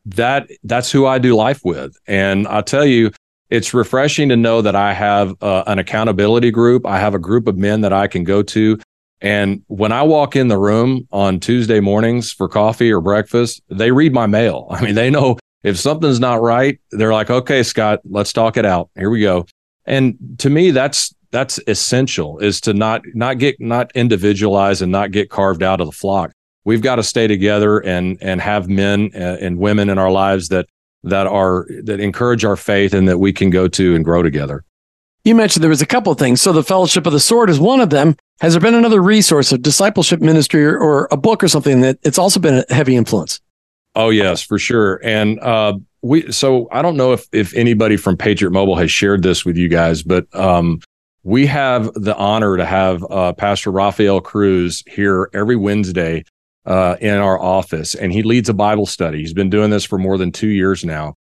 that 0.05 0.49
that's 0.63 0.91
who 0.91 1.05
I 1.05 1.19
do 1.19 1.35
life 1.35 1.61
with. 1.63 1.95
And 2.07 2.47
I'll 2.47 2.63
tell 2.63 2.85
you, 2.85 3.11
it's 3.49 3.73
refreshing 3.73 4.29
to 4.29 4.35
know 4.35 4.61
that 4.61 4.75
I 4.75 4.93
have 4.93 5.35
uh, 5.41 5.63
an 5.67 5.79
accountability 5.79 6.51
group. 6.51 6.85
I 6.85 6.99
have 6.99 7.15
a 7.15 7.19
group 7.19 7.47
of 7.47 7.57
men 7.57 7.81
that 7.81 7.93
I 7.93 8.07
can 8.07 8.23
go 8.23 8.43
to. 8.43 8.79
And 9.21 9.63
when 9.67 9.91
I 9.91 10.03
walk 10.03 10.35
in 10.35 10.47
the 10.47 10.59
room 10.59 11.07
on 11.11 11.39
Tuesday 11.39 11.79
mornings 11.79 12.31
for 12.31 12.47
coffee 12.47 12.91
or 12.91 13.01
breakfast, 13.01 13.61
they 13.69 13.91
read 13.91 14.13
my 14.13 14.27
mail. 14.27 14.67
I 14.71 14.83
mean, 14.83 14.95
they 14.95 15.09
know 15.09 15.37
if 15.63 15.77
something's 15.77 16.19
not 16.19 16.41
right, 16.41 16.79
they're 16.91 17.13
like, 17.13 17.29
okay, 17.29 17.63
Scott, 17.63 17.99
let's 18.05 18.33
talk 18.33 18.57
it 18.57 18.65
out. 18.65 18.89
Here 18.95 19.09
we 19.09 19.21
go. 19.21 19.45
And 19.85 20.17
to 20.39 20.49
me, 20.49 20.71
that's, 20.71 21.13
that's 21.31 21.59
essential 21.67 22.39
is 22.39 22.61
to 22.61 22.73
not, 22.73 23.01
not 23.13 23.37
get, 23.37 23.59
not 23.59 23.91
individualize 23.95 24.81
and 24.81 24.91
not 24.91 25.11
get 25.11 25.29
carved 25.29 25.63
out 25.63 25.81
of 25.81 25.87
the 25.87 25.93
flock. 25.93 26.31
We've 26.63 26.81
got 26.81 26.97
to 26.97 27.03
stay 27.03 27.27
together 27.27 27.79
and, 27.79 28.17
and 28.21 28.41
have 28.41 28.67
men 28.67 29.11
uh, 29.15 29.37
and 29.39 29.57
women 29.57 29.89
in 29.89 29.97
our 29.97 30.11
lives 30.11 30.49
that 30.49 30.67
that 31.03 31.27
are 31.27 31.65
that 31.83 31.99
encourage 31.99 32.43
our 32.43 32.55
faith 32.55 32.93
and 32.93 33.07
that 33.07 33.17
we 33.17 33.31
can 33.33 33.49
go 33.49 33.67
to 33.67 33.95
and 33.95 34.03
grow 34.03 34.21
together. 34.23 34.63
You 35.23 35.35
mentioned 35.35 35.63
there 35.63 35.69
was 35.69 35.81
a 35.81 35.85
couple 35.85 36.13
things. 36.13 36.41
So 36.41 36.53
the 36.53 36.63
Fellowship 36.63 37.05
of 37.05 37.13
the 37.13 37.19
Sword 37.19 37.49
is 37.49 37.59
one 37.59 37.81
of 37.81 37.89
them. 37.89 38.15
Has 38.39 38.53
there 38.53 38.61
been 38.61 38.75
another 38.75 39.01
resource 39.01 39.51
of 39.51 39.61
discipleship 39.61 40.21
ministry 40.21 40.65
or, 40.65 40.77
or 40.77 41.07
a 41.11 41.17
book 41.17 41.43
or 41.43 41.47
something 41.47 41.81
that 41.81 41.97
it's 42.03 42.17
also 42.17 42.39
been 42.39 42.63
a 42.69 42.73
heavy 42.73 42.95
influence? 42.95 43.41
Oh 43.97 44.11
yes, 44.11 44.43
for 44.43 44.59
sure. 44.59 45.01
And 45.03 45.39
uh, 45.39 45.73
we 46.03 46.31
so 46.31 46.69
I 46.71 46.83
don't 46.83 46.97
know 46.97 47.13
if 47.13 47.25
if 47.31 47.51
anybody 47.55 47.97
from 47.97 48.15
Patriot 48.15 48.51
Mobile 48.51 48.75
has 48.75 48.91
shared 48.91 49.23
this 49.23 49.43
with 49.43 49.57
you 49.57 49.67
guys, 49.67 50.03
but 50.03 50.27
um, 50.35 50.81
we 51.23 51.47
have 51.47 51.91
the 51.95 52.15
honor 52.15 52.57
to 52.57 52.65
have 52.65 53.03
uh, 53.09 53.33
Pastor 53.33 53.71
Rafael 53.71 54.21
Cruz 54.21 54.83
here 54.85 55.31
every 55.33 55.55
Wednesday 55.55 56.23
uh, 56.67 56.97
in 57.01 57.15
our 57.15 57.41
office, 57.41 57.95
and 57.95 58.13
he 58.13 58.21
leads 58.21 58.49
a 58.49 58.53
Bible 58.53 58.85
study. 58.85 59.17
He's 59.17 59.33
been 59.33 59.49
doing 59.49 59.71
this 59.71 59.83
for 59.83 59.97
more 59.97 60.19
than 60.19 60.31
two 60.31 60.49
years 60.49 60.85
now. 60.85 61.15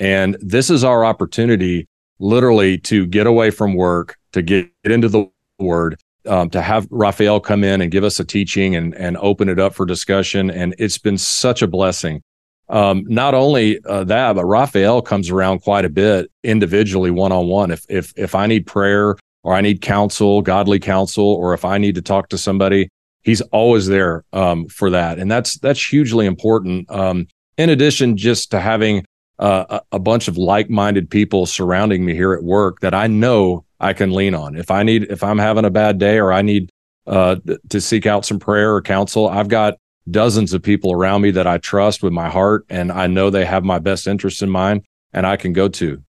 And 0.00 0.38
this 0.40 0.70
is 0.70 0.84
our 0.84 1.04
opportunity, 1.04 1.86
literally, 2.18 2.78
to 2.78 3.06
get 3.06 3.26
away 3.26 3.50
from 3.50 3.74
work, 3.74 4.16
to 4.32 4.40
get 4.40 4.70
into 4.84 5.10
the 5.10 5.30
Word, 5.58 6.00
um, 6.26 6.50
to 6.50 6.62
have 6.62 6.86
Rafael 6.90 7.40
come 7.40 7.64
in 7.64 7.80
and 7.80 7.90
give 7.90 8.04
us 8.04 8.20
a 8.20 8.24
teaching 8.24 8.76
and, 8.76 8.94
and 8.94 9.16
open 9.18 9.48
it 9.48 9.58
up 9.58 9.74
for 9.74 9.86
discussion. 9.86 10.50
And 10.50 10.74
it's 10.78 10.98
been 10.98 11.18
such 11.18 11.62
a 11.62 11.66
blessing. 11.66 12.22
Um, 12.68 13.04
not 13.06 13.34
only 13.34 13.84
uh, 13.84 14.04
that, 14.04 14.34
but 14.34 14.44
Rafael 14.44 15.02
comes 15.02 15.30
around 15.30 15.60
quite 15.60 15.84
a 15.84 15.90
bit 15.90 16.30
individually, 16.42 17.10
one 17.10 17.32
on 17.32 17.46
one. 17.46 17.70
If 17.70 17.84
if 17.88 18.12
if 18.16 18.34
I 18.34 18.46
need 18.46 18.66
prayer 18.66 19.16
or 19.42 19.54
I 19.54 19.60
need 19.60 19.82
counsel, 19.82 20.40
godly 20.40 20.78
counsel, 20.78 21.24
or 21.24 21.52
if 21.52 21.64
I 21.64 21.78
need 21.78 21.96
to 21.96 22.02
talk 22.02 22.28
to 22.30 22.38
somebody, 22.38 22.88
he's 23.22 23.40
always 23.40 23.88
there 23.88 24.24
um, 24.32 24.68
for 24.68 24.90
that, 24.90 25.18
and 25.18 25.30
that's 25.30 25.58
that's 25.58 25.84
hugely 25.84 26.24
important. 26.24 26.90
Um, 26.90 27.26
in 27.58 27.68
addition, 27.68 28.16
just 28.16 28.50
to 28.52 28.60
having 28.60 29.04
uh, 29.38 29.80
a, 29.92 29.96
a 29.96 29.98
bunch 29.98 30.28
of 30.28 30.38
like-minded 30.38 31.10
people 31.10 31.46
surrounding 31.46 32.04
me 32.04 32.14
here 32.14 32.32
at 32.32 32.42
work 32.42 32.80
that 32.80 32.94
I 32.94 33.06
know 33.06 33.64
I 33.82 33.92
can 33.92 34.12
lean 34.12 34.34
on. 34.34 34.56
If 34.56 34.70
I 34.70 34.82
need, 34.82 35.10
if 35.10 35.22
I'm 35.22 35.38
having 35.38 35.64
a 35.64 35.70
bad 35.70 35.98
day 35.98 36.18
or 36.18 36.32
I 36.32 36.40
need 36.42 36.70
uh, 37.06 37.36
to 37.68 37.80
seek 37.80 38.06
out 38.06 38.24
some 38.24 38.38
prayer 38.38 38.74
or 38.74 38.80
counsel, 38.80 39.28
I've 39.28 39.48
got 39.48 39.74
dozens 40.10 40.52
of 40.52 40.62
people 40.62 40.92
around 40.92 41.22
me 41.22 41.32
that 41.32 41.46
I 41.46 41.58
trust 41.58 42.02
with 42.02 42.12
my 42.12 42.30
heart, 42.30 42.64
and 42.68 42.90
I 42.92 43.06
know 43.08 43.28
they 43.28 43.44
have 43.44 43.64
my 43.64 43.78
best 43.78 44.06
interests 44.06 44.40
in 44.40 44.50
mind, 44.50 44.84
and 45.12 45.26
I 45.26 45.36
can 45.36 45.52
go 45.52 45.68
to. 45.68 46.02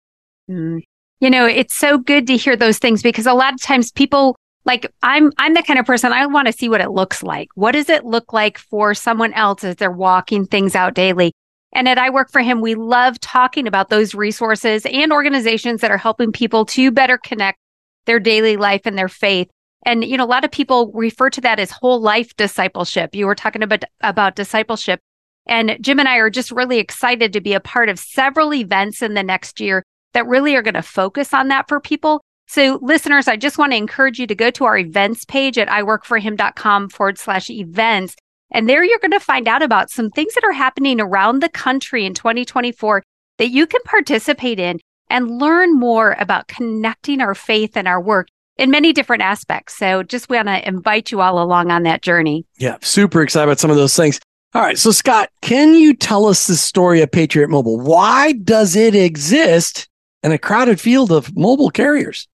Mm. 0.51 0.83
You 1.21 1.31
know, 1.31 1.47
it's 1.47 1.75
so 1.75 1.99
good 1.99 2.27
to 2.27 2.37
hear 2.37 2.57
those 2.57 2.79
things 2.79 3.03
because 3.03 3.27
a 3.27 3.35
lot 3.35 3.55
of 3.55 3.63
times 3.63 3.91
people 3.91 4.37
like 4.65 4.87
i'm 5.03 5.33
i'm 5.39 5.55
the 5.55 5.63
kind 5.63 5.79
of 5.79 5.87
person 5.87 6.13
i 6.13 6.25
want 6.27 6.47
to 6.47 6.53
see 6.53 6.69
what 6.69 6.81
it 6.81 6.91
looks 6.91 7.23
like 7.23 7.49
what 7.55 7.73
does 7.73 7.89
it 7.89 8.05
look 8.05 8.33
like 8.33 8.59
for 8.59 8.95
someone 8.95 9.33
else 9.33 9.65
as 9.65 9.77
they're 9.77 9.91
walking 9.91 10.47
things 10.47 10.75
out 10.75 10.95
daily 10.95 11.33
and 11.73 11.89
at 11.89 11.99
i 11.99 12.11
work 12.11 12.31
for 12.31 12.41
him 12.41 12.61
we 12.61 12.75
love 12.75 13.19
talking 13.21 13.67
about 13.67 13.89
those 13.89 14.15
resources 14.15 14.87
and 14.87 15.13
organizations 15.13 15.81
that 15.81 15.91
are 15.91 15.99
helping 15.99 16.33
people 16.33 16.65
to 16.65 16.91
better 16.91 17.19
connect 17.19 17.59
their 18.07 18.21
daily 18.21 18.57
life 18.57 18.83
and 18.85 18.97
their 18.97 19.09
faith. 19.09 19.49
And 19.85 20.05
you 20.05 20.17
know 20.17 20.25
a 20.25 20.27
lot 20.27 20.45
of 20.45 20.51
people 20.51 20.91
refer 20.95 21.31
to 21.31 21.41
that 21.41 21.59
as 21.59 21.71
whole 21.71 22.01
life 22.01 22.37
discipleship. 22.37 23.15
You 23.15 23.27
were 23.27 23.35
talking 23.35 23.63
about 23.63 23.85
about 24.01 24.37
discipleship. 24.37 25.01
And 25.47 25.77
jim 25.81 25.99
and 25.99 26.09
i 26.09 26.17
are 26.17 26.31
just 26.31 26.53
really 26.53 26.79
excited 26.79 27.33
to 27.33 27.41
be 27.41 27.53
a 27.53 27.61
part 27.61 27.89
of 27.89 27.99
several 27.99 28.55
events 28.55 29.03
in 29.03 29.15
the 29.15 29.25
next 29.25 29.61
year 29.61 29.83
that 30.13 30.27
really 30.27 30.55
are 30.55 30.63
going 30.63 30.75
to 30.75 30.83
focus 30.83 31.35
on 31.35 31.49
that 31.49 31.69
for 31.69 31.81
people. 31.81 32.23
So, 32.47 32.79
listeners, 32.83 33.29
I 33.29 33.37
just 33.37 33.57
want 33.57 33.73
to 33.73 33.77
encourage 33.77 34.19
you 34.19 34.27
to 34.27 34.35
go 34.35 34.51
to 34.51 34.65
our 34.65 34.77
events 34.77 35.25
page 35.25 35.59
at 35.59 35.69
iworkforhim.com 35.69 36.91
forward 36.91 37.19
slash 37.19 37.49
events. 37.49 38.15
And 38.53 38.69
there 38.69 38.85
you're 38.85 38.99
going 38.99 39.13
to 39.13 39.21
find 39.21 39.49
out 39.49 39.63
about 39.63 39.91
some 39.91 40.11
things 40.11 40.35
that 40.35 40.45
are 40.45 40.53
happening 40.53 41.01
around 41.01 41.41
the 41.41 41.49
country 41.49 42.05
in 42.05 42.15
2024 42.15 43.03
that 43.39 43.49
you 43.49 43.67
can 43.67 43.81
participate 43.85 44.61
in 44.61 44.79
and 45.09 45.39
learn 45.41 45.79
more 45.79 46.17
about 46.19 46.49
connecting 46.49 47.21
our 47.21 47.35
faith 47.35 47.77
and 47.77 47.89
our 47.89 48.01
work 48.01 48.29
in 48.57 48.71
many 48.71 48.93
different 48.93 49.23
aspects. 49.23 49.77
So 49.77 50.03
just 50.03 50.29
want 50.29 50.49
to 50.49 50.67
invite 50.67 51.11
you 51.11 51.21
all 51.21 51.43
along 51.43 51.71
on 51.71 51.83
that 51.85 52.03
journey. 52.03 52.47
Yeah, 52.59 52.77
super 52.83 53.23
excited 53.23 53.49
about 53.49 53.59
some 53.59 53.71
of 53.71 53.77
those 53.77 53.97
things. 53.97 54.21
All 54.55 54.63
right. 54.63 54.79
So, 54.79 54.91
Scott, 54.91 55.31
can 55.41 55.75
you 55.75 55.95
tell 55.95 56.27
us 56.27 56.47
the 56.47 56.57
story 56.57 57.01
of 57.01 57.11
Patriot 57.11 57.49
Mobile? 57.49 57.81
Why 57.81 58.33
does 58.33 58.77
it 58.77 58.95
exist 58.95 59.89
in 60.23 60.31
a 60.31 60.39
crowded 60.39 60.79
field 60.79 61.11
of 61.11 61.35
mobile 61.35 61.71
carriers? 61.71 62.29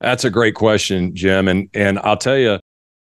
That's 0.00 0.24
a 0.24 0.30
great 0.30 0.54
question, 0.54 1.14
Jim. 1.14 1.48
And 1.48 1.68
and 1.74 1.98
I'll 2.00 2.16
tell 2.16 2.38
you, 2.38 2.60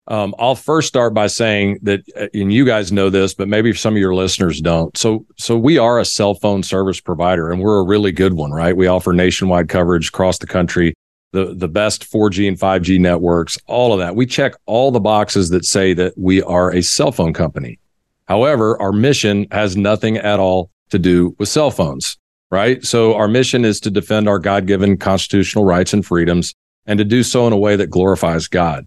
um, 0.08 0.36
I'll 0.38 0.56
first 0.56 0.90
start 0.90 1.14
by 1.14 1.28
saying 1.28 1.80
that, 1.84 2.02
uh, 2.18 2.28
and 2.34 2.52
you 2.52 2.66
guys 2.66 2.92
know 2.92 3.10
this, 3.10 3.34
but 3.34 3.48
maybe 3.48 3.74
some 3.74 3.94
of 3.94 4.00
your 4.00 4.14
listeners 4.14 4.60
don't. 4.60 4.96
So, 4.98 5.26
so 5.38 5.58
we 5.58 5.78
are 5.78 6.00
a 6.00 6.06
cell 6.06 6.34
phone 6.34 6.62
service 6.62 7.00
provider, 7.00 7.52
and 7.52 7.62
we're 7.62 7.80
a 7.80 7.86
really 7.86 8.12
good 8.12 8.34
one, 8.34 8.52
right? 8.52 8.76
We 8.76 8.88
offer 8.88 9.14
nationwide 9.14 9.70
coverage 9.70 10.10
across 10.10 10.40
the 10.40 10.48
country, 10.48 10.94
the 11.32 11.54
the 11.54 11.70
best 11.70 12.04
4G 12.12 12.50
and 12.50 12.60
5G 12.60 13.00
networks, 13.00 13.58
all 13.66 13.94
of 13.94 14.00
that. 14.00 14.16
We 14.16 14.26
check 14.26 14.56
all 14.66 14.92
the 14.92 15.00
boxes 15.00 15.50
that 15.50 15.64
say 15.64 15.94
that 15.94 16.18
we 16.18 16.42
are 16.42 16.72
a 16.72 16.84
cell 16.84 17.14
phone 17.14 17.34
company. 17.34 17.80
However, 18.26 18.82
our 18.82 18.92
mission 18.92 19.48
has 19.52 19.78
nothing 19.78 20.18
at 20.18 20.40
all 20.40 20.70
to 20.90 21.00
do 21.00 21.34
with 21.40 21.48
cell 21.48 21.72
phones, 21.72 22.18
right? 22.52 22.84
So, 22.84 23.16
our 23.16 23.30
mission 23.30 23.64
is 23.64 23.80
to 23.82 23.90
defend 23.90 24.28
our 24.28 24.40
God 24.40 24.68
given 24.68 24.98
constitutional 24.98 25.64
rights 25.64 25.94
and 25.94 26.06
freedoms, 26.06 26.54
and 26.86 26.98
to 26.98 27.06
do 27.06 27.24
so 27.24 27.48
in 27.48 27.54
a 27.54 27.58
way 27.58 27.78
that 27.78 27.88
glorifies 27.88 28.50
God. 28.50 28.86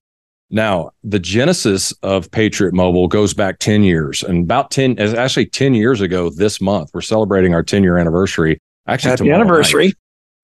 Now, 0.50 0.90
the 1.02 1.18
genesis 1.18 1.92
of 2.02 2.30
Patriot 2.30 2.72
Mobile 2.72 3.08
goes 3.08 3.34
back 3.34 3.58
10 3.58 3.82
years 3.82 4.22
and 4.22 4.44
about 4.44 4.70
10, 4.70 4.98
actually 4.98 5.46
10 5.46 5.74
years 5.74 6.00
ago 6.00 6.30
this 6.30 6.60
month. 6.60 6.90
We're 6.94 7.00
celebrating 7.00 7.52
our 7.52 7.62
10 7.62 7.82
year 7.82 7.98
anniversary. 7.98 8.58
Actually, 8.86 9.10
happy 9.10 9.30
anniversary. 9.30 9.86
Night. 9.86 9.94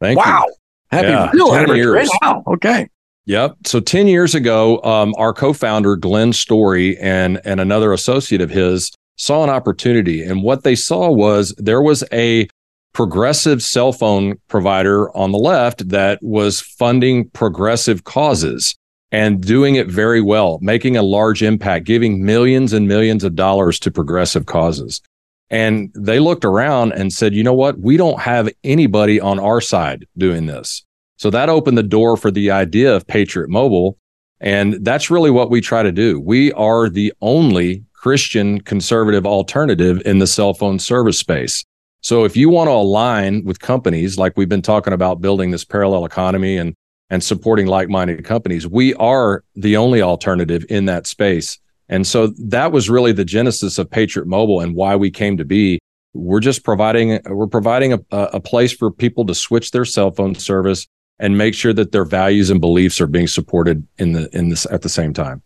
Thank 0.00 0.18
wow. 0.18 0.44
you. 0.46 0.54
Happy 0.90 1.08
yeah, 1.08 1.30
real 1.32 1.54
anniversary. 1.54 1.78
Years. 1.78 2.10
Wow. 2.20 2.42
Okay. 2.48 2.88
Yep. 3.26 3.54
So 3.66 3.78
10 3.78 4.08
years 4.08 4.34
ago, 4.34 4.82
um, 4.82 5.14
our 5.16 5.32
co-founder, 5.32 5.94
Glenn 5.96 6.32
Story 6.32 6.98
and, 6.98 7.40
and 7.44 7.60
another 7.60 7.92
associate 7.92 8.40
of 8.40 8.50
his 8.50 8.90
saw 9.16 9.44
an 9.44 9.50
opportunity. 9.50 10.24
And 10.24 10.42
what 10.42 10.64
they 10.64 10.74
saw 10.74 11.10
was 11.10 11.54
there 11.56 11.80
was 11.80 12.02
a 12.12 12.48
progressive 12.92 13.62
cell 13.62 13.92
phone 13.92 14.34
provider 14.48 15.16
on 15.16 15.30
the 15.30 15.38
left 15.38 15.88
that 15.90 16.18
was 16.20 16.60
funding 16.60 17.30
progressive 17.30 18.02
causes 18.02 18.74
and 19.12 19.42
doing 19.42 19.74
it 19.74 19.86
very 19.86 20.22
well, 20.22 20.58
making 20.62 20.96
a 20.96 21.02
large 21.02 21.42
impact, 21.42 21.84
giving 21.84 22.24
millions 22.24 22.72
and 22.72 22.88
millions 22.88 23.22
of 23.22 23.36
dollars 23.36 23.78
to 23.78 23.90
progressive 23.90 24.46
causes. 24.46 25.02
And 25.50 25.92
they 25.94 26.18
looked 26.18 26.46
around 26.46 26.92
and 26.92 27.12
said, 27.12 27.34
you 27.34 27.44
know 27.44 27.52
what? 27.52 27.78
We 27.78 27.98
don't 27.98 28.18
have 28.20 28.48
anybody 28.64 29.20
on 29.20 29.38
our 29.38 29.60
side 29.60 30.06
doing 30.16 30.46
this. 30.46 30.82
So 31.18 31.28
that 31.28 31.50
opened 31.50 31.76
the 31.76 31.82
door 31.82 32.16
for 32.16 32.30
the 32.30 32.50
idea 32.50 32.96
of 32.96 33.06
Patriot 33.06 33.50
Mobile. 33.50 33.98
And 34.40 34.84
that's 34.84 35.10
really 35.10 35.30
what 35.30 35.50
we 35.50 35.60
try 35.60 35.82
to 35.82 35.92
do. 35.92 36.18
We 36.18 36.50
are 36.54 36.88
the 36.88 37.12
only 37.20 37.84
Christian 37.92 38.62
conservative 38.62 39.26
alternative 39.26 40.00
in 40.06 40.18
the 40.18 40.26
cell 40.26 40.54
phone 40.54 40.78
service 40.78 41.18
space. 41.18 41.64
So 42.00 42.24
if 42.24 42.36
you 42.36 42.48
want 42.48 42.68
to 42.68 42.72
align 42.72 43.44
with 43.44 43.60
companies 43.60 44.18
like 44.18 44.36
we've 44.36 44.48
been 44.48 44.62
talking 44.62 44.94
about 44.94 45.20
building 45.20 45.52
this 45.52 45.64
parallel 45.64 46.04
economy 46.04 46.56
and 46.56 46.74
and 47.12 47.22
supporting 47.22 47.66
like-minded 47.66 48.24
companies. 48.24 48.66
We 48.66 48.94
are 48.94 49.44
the 49.54 49.76
only 49.76 50.00
alternative 50.00 50.64
in 50.70 50.86
that 50.86 51.06
space. 51.06 51.58
And 51.90 52.06
so 52.06 52.28
that 52.38 52.72
was 52.72 52.88
really 52.88 53.12
the 53.12 53.24
genesis 53.24 53.76
of 53.76 53.90
Patriot 53.90 54.26
Mobile 54.26 54.60
and 54.60 54.74
why 54.74 54.96
we 54.96 55.10
came 55.10 55.36
to 55.36 55.44
be. 55.44 55.78
We're 56.14 56.40
just 56.40 56.64
providing 56.64 57.20
we're 57.26 57.48
providing 57.48 57.92
a, 57.92 58.00
a 58.10 58.40
place 58.40 58.72
for 58.72 58.90
people 58.90 59.26
to 59.26 59.34
switch 59.34 59.72
their 59.72 59.84
cell 59.84 60.10
phone 60.10 60.34
service 60.34 60.86
and 61.18 61.36
make 61.36 61.54
sure 61.54 61.74
that 61.74 61.92
their 61.92 62.06
values 62.06 62.48
and 62.48 62.62
beliefs 62.62 62.98
are 62.98 63.06
being 63.06 63.26
supported 63.26 63.86
in 63.98 64.12
the 64.12 64.34
in 64.34 64.48
this 64.48 64.66
at 64.70 64.80
the 64.80 64.88
same 64.88 65.12
time. 65.12 65.42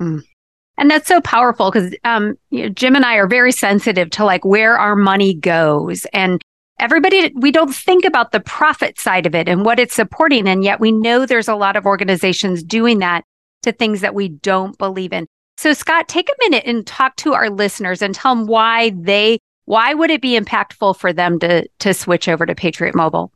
Mm. 0.00 0.22
And 0.78 0.90
that's 0.90 1.08
so 1.08 1.20
powerful 1.20 1.70
because 1.70 1.94
um, 2.04 2.38
you 2.48 2.62
know, 2.62 2.68
Jim 2.70 2.96
and 2.96 3.04
I 3.04 3.16
are 3.16 3.28
very 3.28 3.52
sensitive 3.52 4.08
to 4.10 4.24
like 4.24 4.46
where 4.46 4.78
our 4.78 4.96
money 4.96 5.34
goes 5.34 6.06
and 6.14 6.40
everybody 6.78 7.32
we 7.34 7.50
don't 7.50 7.74
think 7.74 8.04
about 8.04 8.32
the 8.32 8.40
profit 8.40 8.98
side 8.98 9.26
of 9.26 9.34
it 9.34 9.48
and 9.48 9.64
what 9.64 9.78
it's 9.78 9.94
supporting 9.94 10.46
and 10.48 10.64
yet 10.64 10.80
we 10.80 10.92
know 10.92 11.24
there's 11.24 11.48
a 11.48 11.54
lot 11.54 11.76
of 11.76 11.86
organizations 11.86 12.62
doing 12.62 12.98
that 12.98 13.24
to 13.62 13.72
things 13.72 14.00
that 14.00 14.14
we 14.14 14.28
don't 14.28 14.76
believe 14.78 15.12
in 15.12 15.26
so 15.56 15.72
scott 15.72 16.08
take 16.08 16.28
a 16.28 16.34
minute 16.40 16.64
and 16.66 16.86
talk 16.86 17.16
to 17.16 17.34
our 17.34 17.50
listeners 17.50 18.02
and 18.02 18.14
tell 18.14 18.34
them 18.34 18.46
why 18.46 18.90
they 18.90 19.38
why 19.64 19.94
would 19.94 20.10
it 20.10 20.22
be 20.22 20.38
impactful 20.38 20.96
for 20.96 21.12
them 21.12 21.38
to 21.38 21.66
to 21.78 21.94
switch 21.94 22.28
over 22.28 22.46
to 22.46 22.54
patriot 22.54 22.94
mobile 22.94 23.32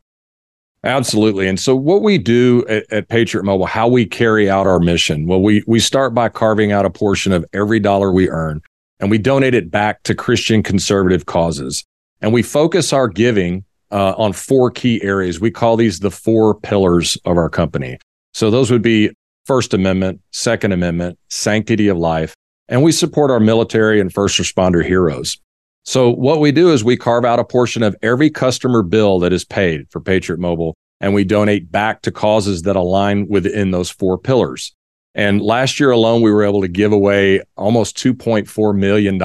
Absolutely. 0.82 1.46
And 1.46 1.60
so 1.60 1.76
what 1.76 2.00
we 2.00 2.16
do 2.16 2.64
at, 2.66 2.90
at, 2.90 3.08
Patriot 3.08 3.44
Mobile, 3.44 3.66
how 3.66 3.86
we 3.86 4.06
carry 4.06 4.48
out 4.48 4.66
our 4.66 4.80
mission, 4.80 5.26
well, 5.26 5.42
we, 5.42 5.62
we 5.66 5.78
start 5.78 6.14
by 6.14 6.30
carving 6.30 6.72
out 6.72 6.86
a 6.86 6.90
portion 6.90 7.32
of 7.32 7.44
every 7.52 7.78
dollar 7.80 8.10
we 8.10 8.30
earn 8.30 8.62
and 8.98 9.10
we 9.10 9.18
donate 9.18 9.54
it 9.54 9.70
back 9.70 10.02
to 10.04 10.14
Christian 10.14 10.62
conservative 10.62 11.26
causes. 11.26 11.84
And 12.20 12.32
we 12.32 12.42
focus 12.42 12.92
our 12.92 13.08
giving 13.08 13.64
uh, 13.90 14.14
on 14.16 14.32
four 14.32 14.70
key 14.70 15.02
areas. 15.02 15.40
We 15.40 15.50
call 15.50 15.76
these 15.76 16.00
the 16.00 16.10
four 16.10 16.54
pillars 16.54 17.16
of 17.24 17.36
our 17.36 17.48
company. 17.48 17.98
So 18.34 18.50
those 18.50 18.70
would 18.70 18.82
be 18.82 19.10
First 19.46 19.74
Amendment, 19.74 20.20
Second 20.32 20.72
Amendment, 20.72 21.18
sanctity 21.28 21.88
of 21.88 21.96
life, 21.96 22.34
and 22.68 22.82
we 22.82 22.92
support 22.92 23.30
our 23.30 23.40
military 23.40 24.00
and 24.00 24.12
first 24.12 24.38
responder 24.38 24.84
heroes. 24.84 25.38
So 25.84 26.10
what 26.10 26.40
we 26.40 26.52
do 26.52 26.70
is 26.70 26.84
we 26.84 26.96
carve 26.96 27.24
out 27.24 27.40
a 27.40 27.44
portion 27.44 27.82
of 27.82 27.96
every 28.02 28.30
customer 28.30 28.82
bill 28.82 29.18
that 29.20 29.32
is 29.32 29.44
paid 29.44 29.90
for 29.90 30.00
Patriot 30.00 30.38
Mobile 30.38 30.76
and 31.00 31.14
we 31.14 31.24
donate 31.24 31.72
back 31.72 32.02
to 32.02 32.12
causes 32.12 32.62
that 32.62 32.76
align 32.76 33.26
within 33.28 33.70
those 33.70 33.90
four 33.90 34.18
pillars. 34.18 34.74
And 35.14 35.40
last 35.42 35.80
year 35.80 35.90
alone, 35.90 36.22
we 36.22 36.30
were 36.30 36.44
able 36.44 36.60
to 36.60 36.68
give 36.68 36.92
away 36.92 37.42
almost 37.56 37.96
$2.4 37.96 38.76
million 38.76 39.18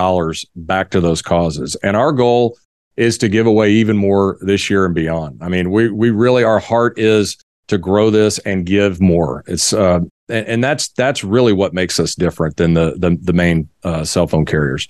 back 0.55 0.89
to 0.91 1.01
those 1.01 1.21
causes. 1.21 1.75
And 1.83 1.95
our 1.95 2.11
goal 2.11 2.57
is 2.97 3.17
to 3.19 3.29
give 3.29 3.45
away 3.45 3.71
even 3.71 3.97
more 3.97 4.37
this 4.41 4.69
year 4.69 4.85
and 4.85 4.95
beyond. 4.95 5.39
I 5.41 5.49
mean, 5.49 5.71
we 5.71 5.89
we 5.89 6.11
really 6.11 6.43
our 6.43 6.59
heart 6.59 6.97
is 6.97 7.37
to 7.67 7.77
grow 7.77 8.09
this 8.09 8.39
and 8.39 8.65
give 8.65 9.01
more. 9.01 9.43
It's 9.47 9.73
uh, 9.73 10.01
and, 10.29 10.47
and 10.47 10.63
that's 10.63 10.89
that's 10.89 11.23
really 11.23 11.53
what 11.53 11.73
makes 11.73 11.99
us 11.99 12.15
different 12.15 12.57
than 12.57 12.73
the 12.73 12.95
the, 12.97 13.17
the 13.21 13.33
main 13.33 13.69
uh, 13.83 14.03
cell 14.03 14.27
phone 14.27 14.45
carriers. 14.45 14.87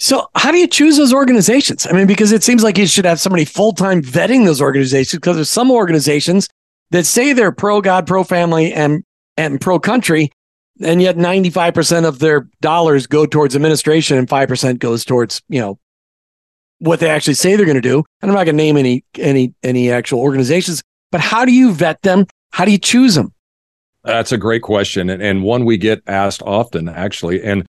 So, 0.00 0.28
how 0.36 0.52
do 0.52 0.58
you 0.58 0.68
choose 0.68 0.96
those 0.96 1.12
organizations? 1.12 1.86
I 1.86 1.92
mean, 1.92 2.06
because 2.06 2.30
it 2.30 2.44
seems 2.44 2.62
like 2.62 2.78
you 2.78 2.86
should 2.86 3.04
have 3.04 3.20
somebody 3.20 3.44
full 3.44 3.72
time 3.72 4.00
vetting 4.00 4.44
those 4.44 4.62
organizations. 4.62 5.18
Because 5.18 5.36
there's 5.36 5.50
some 5.50 5.70
organizations 5.70 6.48
that 6.90 7.04
say 7.04 7.32
they're 7.32 7.52
pro 7.52 7.80
God, 7.80 8.06
pro 8.06 8.22
family, 8.22 8.72
and 8.72 9.02
and 9.36 9.60
pro 9.60 9.78
country, 9.78 10.30
and 10.80 11.02
yet 11.02 11.16
95% 11.16 12.06
of 12.06 12.18
their 12.18 12.48
dollars 12.60 13.06
go 13.06 13.26
towards 13.26 13.54
administration 13.54 14.16
and 14.16 14.28
5% 14.28 14.78
goes 14.78 15.04
towards 15.04 15.42
you 15.48 15.60
know 15.60 15.78
what 16.78 17.00
they 17.00 17.10
actually 17.10 17.34
say 17.34 17.56
they're 17.56 17.66
going 17.66 17.74
to 17.74 17.80
do. 17.80 18.04
And 18.20 18.30
I'm 18.30 18.36
not 18.36 18.44
going 18.44 18.56
to 18.56 18.62
name 18.62 18.76
any 18.76 19.04
any 19.16 19.54
any 19.62 19.90
actual 19.90 20.20
organizations, 20.20 20.82
but 21.10 21.20
how 21.20 21.44
do 21.44 21.52
you 21.52 21.72
vet 21.72 22.02
them? 22.02 22.26
How 22.52 22.64
do 22.64 22.72
you 22.72 22.78
choose 22.78 23.14
them? 23.14 23.32
That's 24.04 24.32
a 24.32 24.38
great 24.38 24.62
question 24.62 25.10
and, 25.10 25.22
and 25.22 25.42
one 25.42 25.64
we 25.64 25.76
get 25.76 26.02
asked 26.06 26.42
often 26.42 26.88
actually. 26.88 27.42
And 27.42 27.66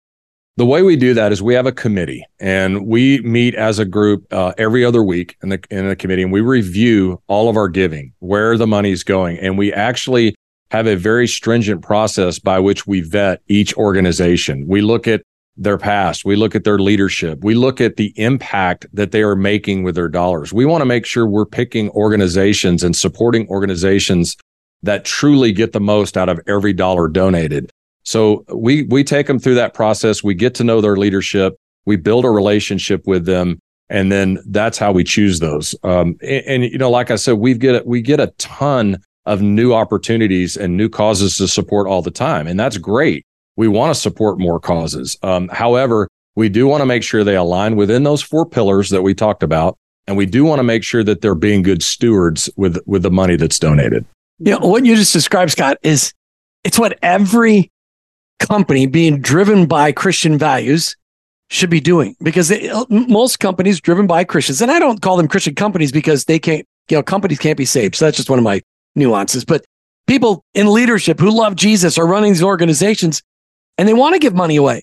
the 0.56 0.66
way 0.66 0.82
we 0.82 0.96
do 0.96 1.14
that 1.14 1.32
is 1.32 1.42
we 1.42 1.54
have 1.54 1.66
a 1.66 1.72
committee 1.72 2.24
and 2.38 2.86
we 2.86 3.20
meet 3.22 3.54
as 3.54 3.78
a 3.78 3.84
group 3.84 4.26
uh, 4.32 4.52
every 4.58 4.84
other 4.84 5.02
week 5.02 5.36
in 5.42 5.48
the 5.48 5.62
in 5.70 5.88
the 5.88 5.96
committee 5.96 6.22
and 6.22 6.32
we 6.32 6.40
review 6.40 7.20
all 7.26 7.48
of 7.48 7.56
our 7.56 7.68
giving, 7.68 8.12
where 8.18 8.56
the 8.58 8.66
money 8.66 8.90
is 8.90 9.02
going, 9.02 9.38
and 9.38 9.56
we 9.56 9.72
actually 9.72 10.34
have 10.70 10.86
a 10.86 10.96
very 10.96 11.26
stringent 11.26 11.82
process 11.82 12.38
by 12.38 12.58
which 12.58 12.86
we 12.86 13.00
vet 13.00 13.42
each 13.48 13.74
organization. 13.74 14.66
We 14.66 14.80
look 14.80 15.06
at 15.08 15.22
their 15.56 15.78
past. 15.78 16.24
We 16.24 16.36
look 16.36 16.54
at 16.54 16.64
their 16.64 16.78
leadership. 16.78 17.40
We 17.42 17.54
look 17.54 17.80
at 17.80 17.96
the 17.96 18.12
impact 18.16 18.86
that 18.92 19.12
they 19.12 19.22
are 19.22 19.36
making 19.36 19.82
with 19.82 19.94
their 19.94 20.08
dollars. 20.08 20.52
We 20.52 20.64
want 20.64 20.80
to 20.80 20.86
make 20.86 21.04
sure 21.04 21.26
we're 21.26 21.46
picking 21.46 21.90
organizations 21.90 22.82
and 22.82 22.96
supporting 22.96 23.46
organizations 23.48 24.36
that 24.82 25.04
truly 25.04 25.52
get 25.52 25.72
the 25.72 25.80
most 25.80 26.16
out 26.16 26.28
of 26.28 26.40
every 26.46 26.72
dollar 26.72 27.08
donated. 27.08 27.70
So 28.04 28.44
we 28.52 28.82
we 28.84 29.04
take 29.04 29.26
them 29.26 29.38
through 29.38 29.54
that 29.56 29.74
process. 29.74 30.24
We 30.24 30.34
get 30.34 30.54
to 30.56 30.64
know 30.64 30.80
their 30.80 30.96
leadership. 30.96 31.54
We 31.84 31.96
build 31.96 32.24
a 32.24 32.30
relationship 32.30 33.06
with 33.06 33.26
them, 33.26 33.60
and 33.88 34.10
then 34.10 34.38
that's 34.46 34.78
how 34.78 34.90
we 34.90 35.04
choose 35.04 35.38
those. 35.38 35.74
Um, 35.84 36.16
and, 36.22 36.44
and 36.46 36.64
you 36.64 36.78
know, 36.78 36.90
like 36.90 37.10
I 37.10 37.16
said, 37.16 37.34
we 37.34 37.54
get 37.54 37.86
we 37.86 38.00
get 38.00 38.18
a 38.18 38.28
ton 38.38 38.96
of 39.24 39.40
new 39.40 39.72
opportunities 39.72 40.56
and 40.56 40.76
new 40.76 40.88
causes 40.88 41.36
to 41.36 41.46
support 41.46 41.86
all 41.86 42.02
the 42.02 42.10
time, 42.10 42.48
and 42.48 42.58
that's 42.58 42.76
great 42.76 43.24
we 43.56 43.68
want 43.68 43.94
to 43.94 44.00
support 44.00 44.38
more 44.38 44.58
causes. 44.58 45.16
Um, 45.22 45.48
however, 45.48 46.08
we 46.34 46.48
do 46.48 46.66
want 46.66 46.80
to 46.80 46.86
make 46.86 47.02
sure 47.02 47.24
they 47.24 47.36
align 47.36 47.76
within 47.76 48.04
those 48.04 48.22
four 48.22 48.46
pillars 48.46 48.90
that 48.90 49.02
we 49.02 49.14
talked 49.14 49.42
about. 49.42 49.76
And 50.06 50.16
we 50.16 50.26
do 50.26 50.44
want 50.44 50.58
to 50.58 50.64
make 50.64 50.82
sure 50.82 51.04
that 51.04 51.20
they're 51.20 51.34
being 51.34 51.62
good 51.62 51.82
stewards 51.82 52.50
with, 52.56 52.78
with 52.86 53.02
the 53.02 53.10
money 53.10 53.36
that's 53.36 53.58
donated. 53.58 54.04
You 54.38 54.58
know, 54.58 54.66
what 54.66 54.84
you 54.84 54.96
just 54.96 55.12
described, 55.12 55.52
Scott, 55.52 55.76
is 55.82 56.12
it's 56.64 56.78
what 56.78 56.98
every 57.02 57.70
company 58.40 58.86
being 58.86 59.20
driven 59.20 59.66
by 59.66 59.92
Christian 59.92 60.38
values 60.38 60.96
should 61.50 61.70
be 61.70 61.80
doing 61.80 62.16
because 62.22 62.48
they, 62.48 62.72
most 62.88 63.38
companies 63.38 63.80
driven 63.80 64.06
by 64.06 64.24
Christians, 64.24 64.62
and 64.62 64.70
I 64.70 64.78
don't 64.78 65.02
call 65.02 65.16
them 65.16 65.28
Christian 65.28 65.54
companies 65.54 65.92
because 65.92 66.24
they 66.24 66.38
can't, 66.38 66.66
you 66.88 66.96
know, 66.96 67.02
companies 67.02 67.38
can't 67.38 67.58
be 67.58 67.66
saved. 67.66 67.94
So 67.94 68.06
that's 68.06 68.16
just 68.16 68.30
one 68.30 68.38
of 68.38 68.42
my 68.42 68.62
nuances. 68.96 69.44
But 69.44 69.64
people 70.06 70.42
in 70.54 70.72
leadership 70.72 71.20
who 71.20 71.30
love 71.30 71.54
Jesus 71.54 71.98
are 71.98 72.06
running 72.06 72.32
these 72.32 72.42
organizations 72.42 73.22
and 73.78 73.88
they 73.88 73.94
want 73.94 74.14
to 74.14 74.18
give 74.18 74.34
money 74.34 74.56
away. 74.56 74.82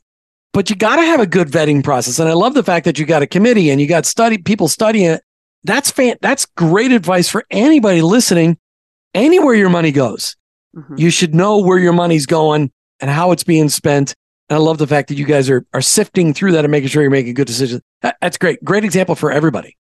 but 0.51 0.69
you 0.69 0.75
got 0.75 0.95
to 0.95 1.03
have 1.03 1.19
a 1.19 1.27
good 1.27 1.47
vetting 1.47 1.83
process. 1.83 2.19
And 2.19 2.27
I 2.27 2.33
love 2.33 2.53
the 2.53 2.63
fact 2.63 2.85
that 2.85 2.97
you 2.97 3.05
got 3.05 3.21
a 3.21 3.27
committee 3.27 3.69
and 3.69 3.79
you 3.79 3.87
got 3.87 4.05
study 4.05 4.37
people 4.37 4.67
studying 4.67 5.11
it. 5.11 5.23
That's 5.63 5.91
fan, 5.91 6.17
that's 6.21 6.45
great 6.45 6.91
advice 6.91 7.29
for 7.29 7.45
anybody 7.51 8.01
listening. 8.01 8.57
Anywhere 9.13 9.53
your 9.53 9.69
money 9.69 9.91
goes, 9.91 10.35
mm-hmm. 10.75 10.95
you 10.97 11.09
should 11.09 11.35
know 11.35 11.59
where 11.59 11.77
your 11.77 11.93
money's 11.93 12.25
going 12.25 12.71
and 12.99 13.09
how 13.09 13.31
it's 13.31 13.43
being 13.43 13.69
spent. 13.69 14.15
And 14.49 14.57
I 14.57 14.59
love 14.59 14.77
the 14.77 14.87
fact 14.87 15.09
that 15.09 15.15
you 15.15 15.25
guys 15.25 15.49
are 15.49 15.65
are 15.73 15.81
sifting 15.81 16.33
through 16.33 16.53
that 16.53 16.65
and 16.65 16.71
making 16.71 16.89
sure 16.89 17.01
you're 17.01 17.11
making 17.11 17.35
good 17.35 17.47
decisions. 17.47 17.81
That's 18.01 18.37
great. 18.37 18.63
Great 18.63 18.83
example 18.83 19.15
for 19.15 19.31
everybody. 19.31 19.75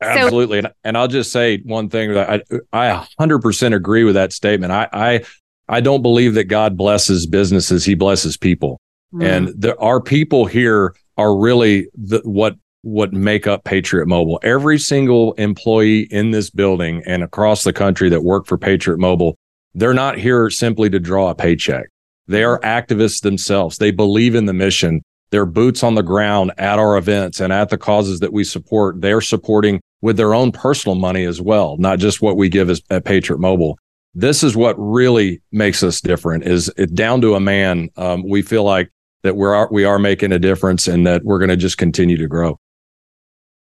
Absolutely. 0.00 0.58
and, 0.58 0.72
and 0.84 0.98
I'll 0.98 1.08
just 1.08 1.32
say 1.32 1.58
one 1.58 1.88
thing 1.88 2.12
that 2.14 2.44
I, 2.72 2.90
I 2.90 3.06
100% 3.18 3.74
agree 3.74 4.04
with 4.04 4.14
that 4.14 4.32
statement. 4.32 4.72
I, 4.72 4.88
I, 4.92 5.24
I 5.68 5.80
don't 5.80 6.02
believe 6.02 6.34
that 6.34 6.44
God 6.44 6.76
blesses 6.76 7.26
businesses. 7.26 7.84
He 7.84 7.94
blesses 7.94 8.36
people. 8.36 8.80
Mm. 9.12 9.24
And 9.24 9.48
there 9.56 9.80
our 9.82 10.00
people 10.00 10.46
here 10.46 10.94
are 11.16 11.36
really 11.36 11.88
the, 11.94 12.20
what, 12.24 12.56
what 12.82 13.12
make 13.12 13.46
up 13.46 13.64
Patriot 13.64 14.06
Mobile. 14.06 14.38
Every 14.42 14.78
single 14.78 15.32
employee 15.34 16.02
in 16.10 16.30
this 16.30 16.50
building 16.50 17.02
and 17.06 17.22
across 17.22 17.64
the 17.64 17.72
country 17.72 18.08
that 18.10 18.22
work 18.22 18.46
for 18.46 18.58
Patriot 18.58 18.98
Mobile, 18.98 19.36
they're 19.74 19.94
not 19.94 20.18
here 20.18 20.50
simply 20.50 20.88
to 20.90 21.00
draw 21.00 21.30
a 21.30 21.34
paycheck. 21.34 21.86
They 22.28 22.44
are 22.44 22.60
activists 22.60 23.22
themselves. 23.22 23.78
They 23.78 23.90
believe 23.90 24.34
in 24.34 24.46
the 24.46 24.52
mission. 24.52 25.02
They're 25.30 25.46
boots 25.46 25.82
on 25.82 25.94
the 25.94 26.02
ground 26.02 26.52
at 26.58 26.78
our 26.78 26.96
events 26.96 27.40
and 27.40 27.52
at 27.52 27.68
the 27.68 27.78
causes 27.78 28.20
that 28.20 28.32
we 28.32 28.44
support. 28.44 29.00
They're 29.00 29.20
supporting 29.20 29.80
with 30.00 30.16
their 30.16 30.34
own 30.34 30.52
personal 30.52 30.94
money 30.94 31.24
as 31.24 31.40
well, 31.40 31.76
not 31.78 31.98
just 31.98 32.22
what 32.22 32.36
we 32.36 32.48
give 32.48 32.70
as, 32.70 32.82
at 32.90 33.04
Patriot 33.04 33.38
Mobile. 33.38 33.78
This 34.18 34.42
is 34.42 34.56
what 34.56 34.76
really 34.78 35.42
makes 35.52 35.82
us 35.82 36.00
different. 36.00 36.44
Is 36.44 36.72
it 36.78 36.94
down 36.94 37.20
to 37.20 37.34
a 37.34 37.40
man? 37.40 37.90
Um, 37.98 38.26
we 38.26 38.40
feel 38.40 38.64
like 38.64 38.90
that 39.22 39.36
we're 39.36 39.68
we 39.68 39.84
are 39.84 39.98
making 39.98 40.32
a 40.32 40.38
difference 40.38 40.88
and 40.88 41.06
that 41.06 41.22
we're 41.22 41.38
going 41.38 41.50
to 41.50 41.56
just 41.56 41.76
continue 41.76 42.16
to 42.16 42.26
grow. 42.26 42.58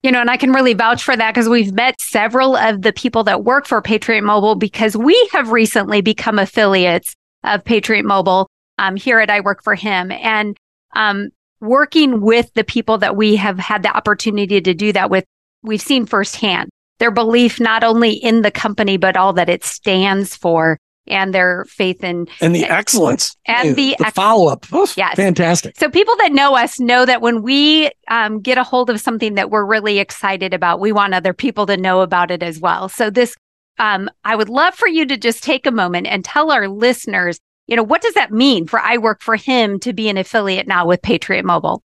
You 0.02 0.14
know, 0.14 0.22
and 0.22 0.30
I 0.30 0.38
can 0.38 0.54
really 0.54 0.74
vouch 0.74 1.04
for 1.04 1.18
that 1.18 1.34
because 1.34 1.50
we've 1.50 1.74
met 1.74 2.00
several 2.00 2.56
of 2.56 2.84
the 2.84 2.94
people 2.94 3.26
that 3.26 3.44
work 3.44 3.68
for 3.68 3.82
Patriot 3.82 4.22
Mobile 4.22 4.56
because 4.56 4.96
we 4.96 5.30
have 5.34 5.52
recently 5.52 6.00
become 6.00 6.40
affiliates 6.40 7.18
of 7.44 7.66
Patriot 7.66 8.06
Mobile 8.06 8.48
um, 8.78 8.96
here 8.96 9.20
at 9.20 9.30
I 9.30 9.42
Work 9.42 9.62
for 9.62 9.76
Him. 9.76 10.10
And 10.10 10.56
um, 10.96 11.32
working 11.60 12.22
with 12.22 12.50
the 12.54 12.64
people 12.64 12.98
that 13.00 13.18
we 13.18 13.36
have 13.36 13.60
had 13.60 13.84
the 13.84 13.94
opportunity 13.94 14.62
to 14.62 14.74
do 14.74 14.94
that 14.94 15.10
with, 15.10 15.26
we've 15.64 15.82
seen 15.82 16.06
firsthand 16.06 16.70
their 17.00 17.12
belief 17.12 17.60
not 17.60 17.84
only 17.84 18.14
in 18.14 18.42
the 18.42 18.52
company, 18.52 18.98
but 18.98 19.18
all 19.18 19.34
that 19.34 19.50
it 19.50 19.64
stands 19.64 20.36
for 20.36 20.78
and 21.08 21.34
their 21.34 21.66
faith 21.66 22.04
in 22.04 22.28
and 22.40 22.54
the 22.54 22.66
excellence 22.66 23.36
and 23.46 23.70
the, 23.70 23.96
the 23.98 24.06
ex- 24.06 24.14
follow 24.14 24.52
up. 24.52 24.66
Oh, 24.72 24.88
yes, 24.96 25.16
fantastic. 25.16 25.78
So 25.78 25.90
people 25.90 26.16
that 26.18 26.32
know 26.32 26.56
us 26.56 26.80
know 26.80 27.06
that 27.06 27.22
when 27.22 27.42
we 27.42 27.90
um, 28.10 28.42
get 28.42 28.58
a 28.58 28.64
hold 28.64 28.90
of 28.90 29.02
something 29.02 29.34
that 29.36 29.50
we're 29.50 29.66
really 29.66 29.98
excited 29.98 30.54
about, 30.54 30.80
we 30.80 30.92
want 30.92 31.16
other 31.16 31.34
people 31.34 31.66
to 31.66 31.78
know 31.78 32.02
about 32.02 32.30
it 32.30 32.44
as 32.44 32.60
well. 32.60 32.90
So 32.90 33.10
this, 33.10 33.36
um, 33.80 34.10
I 34.24 34.36
would 34.36 34.50
love 34.50 34.76
for 34.76 34.88
you 34.88 35.06
to 35.08 35.18
just 35.18 35.44
take 35.44 35.66
a 35.66 35.72
moment 35.72 36.06
and 36.06 36.24
tell 36.24 36.52
our 36.52 36.68
listeners 36.68 37.40
you 37.70 37.76
know, 37.76 37.84
what 37.84 38.02
does 38.02 38.16
that 38.16 38.32
mean 38.32 38.66
for 38.66 38.80
I 38.80 38.98
work 38.98 39.22
for 39.22 39.36
him 39.36 39.80
to 39.82 39.94
be 39.94 40.10
an 40.10 40.18
affiliate 40.18 40.68
now 40.68 40.88
with 40.88 41.04
Patriot 41.04 41.46
Mobile? 41.46 41.84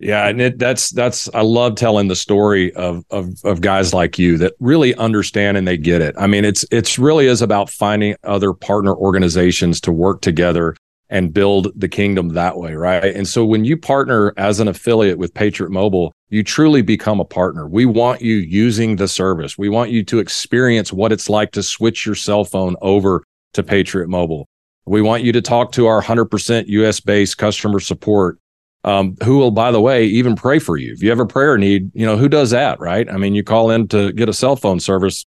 Yeah, 0.00 0.26
and 0.28 0.40
it, 0.40 0.58
that's 0.58 0.90
that's 0.90 1.28
I 1.34 1.42
love 1.42 1.76
telling 1.76 2.08
the 2.08 2.16
story 2.16 2.74
of, 2.74 3.04
of 3.10 3.32
of 3.44 3.60
guys 3.60 3.94
like 3.94 4.18
you 4.18 4.36
that 4.38 4.54
really 4.58 4.94
understand 4.96 5.56
and 5.56 5.68
they 5.68 5.76
get 5.76 6.02
it. 6.02 6.14
I 6.18 6.26
mean, 6.26 6.44
it's 6.44 6.64
it's 6.70 6.98
really 6.98 7.26
is 7.26 7.42
about 7.42 7.70
finding 7.70 8.16
other 8.24 8.52
partner 8.52 8.94
organizations 8.94 9.80
to 9.82 9.92
work 9.92 10.20
together 10.20 10.76
and 11.10 11.32
build 11.32 11.68
the 11.76 11.88
kingdom 11.88 12.30
that 12.30 12.56
way, 12.56 12.74
right? 12.74 13.04
And 13.04 13.28
so 13.28 13.44
when 13.44 13.64
you 13.64 13.76
partner 13.76 14.32
as 14.36 14.58
an 14.58 14.68
affiliate 14.68 15.18
with 15.18 15.32
Patriot 15.32 15.70
Mobile, 15.70 16.12
you 16.28 16.42
truly 16.42 16.82
become 16.82 17.20
a 17.20 17.24
partner. 17.24 17.68
We 17.68 17.86
want 17.86 18.20
you 18.20 18.36
using 18.36 18.96
the 18.96 19.06
service. 19.06 19.56
We 19.56 19.68
want 19.68 19.90
you 19.90 20.02
to 20.04 20.18
experience 20.18 20.92
what 20.92 21.12
it's 21.12 21.28
like 21.28 21.52
to 21.52 21.62
switch 21.62 22.04
your 22.04 22.16
cell 22.16 22.44
phone 22.44 22.74
over 22.82 23.22
to 23.52 23.62
Patriot 23.62 24.08
Mobile. 24.08 24.48
We 24.86 25.02
want 25.02 25.22
you 25.22 25.32
to 25.32 25.40
talk 25.42 25.72
to 25.72 25.86
our 25.86 26.02
100% 26.02 26.64
US 26.66 27.00
based 27.00 27.38
customer 27.38 27.80
support, 27.80 28.38
um, 28.84 29.16
who 29.24 29.38
will, 29.38 29.50
by 29.50 29.70
the 29.70 29.80
way, 29.80 30.04
even 30.04 30.36
pray 30.36 30.58
for 30.58 30.76
you. 30.76 30.92
If 30.92 31.02
you 31.02 31.08
have 31.08 31.20
a 31.20 31.26
prayer 31.26 31.56
need, 31.56 31.90
you 31.94 32.06
know, 32.06 32.16
who 32.16 32.28
does 32.28 32.50
that, 32.50 32.78
right? 32.80 33.10
I 33.10 33.16
mean, 33.16 33.34
you 33.34 33.42
call 33.42 33.70
in 33.70 33.88
to 33.88 34.12
get 34.12 34.28
a 34.28 34.34
cell 34.34 34.56
phone 34.56 34.78
service 34.78 35.24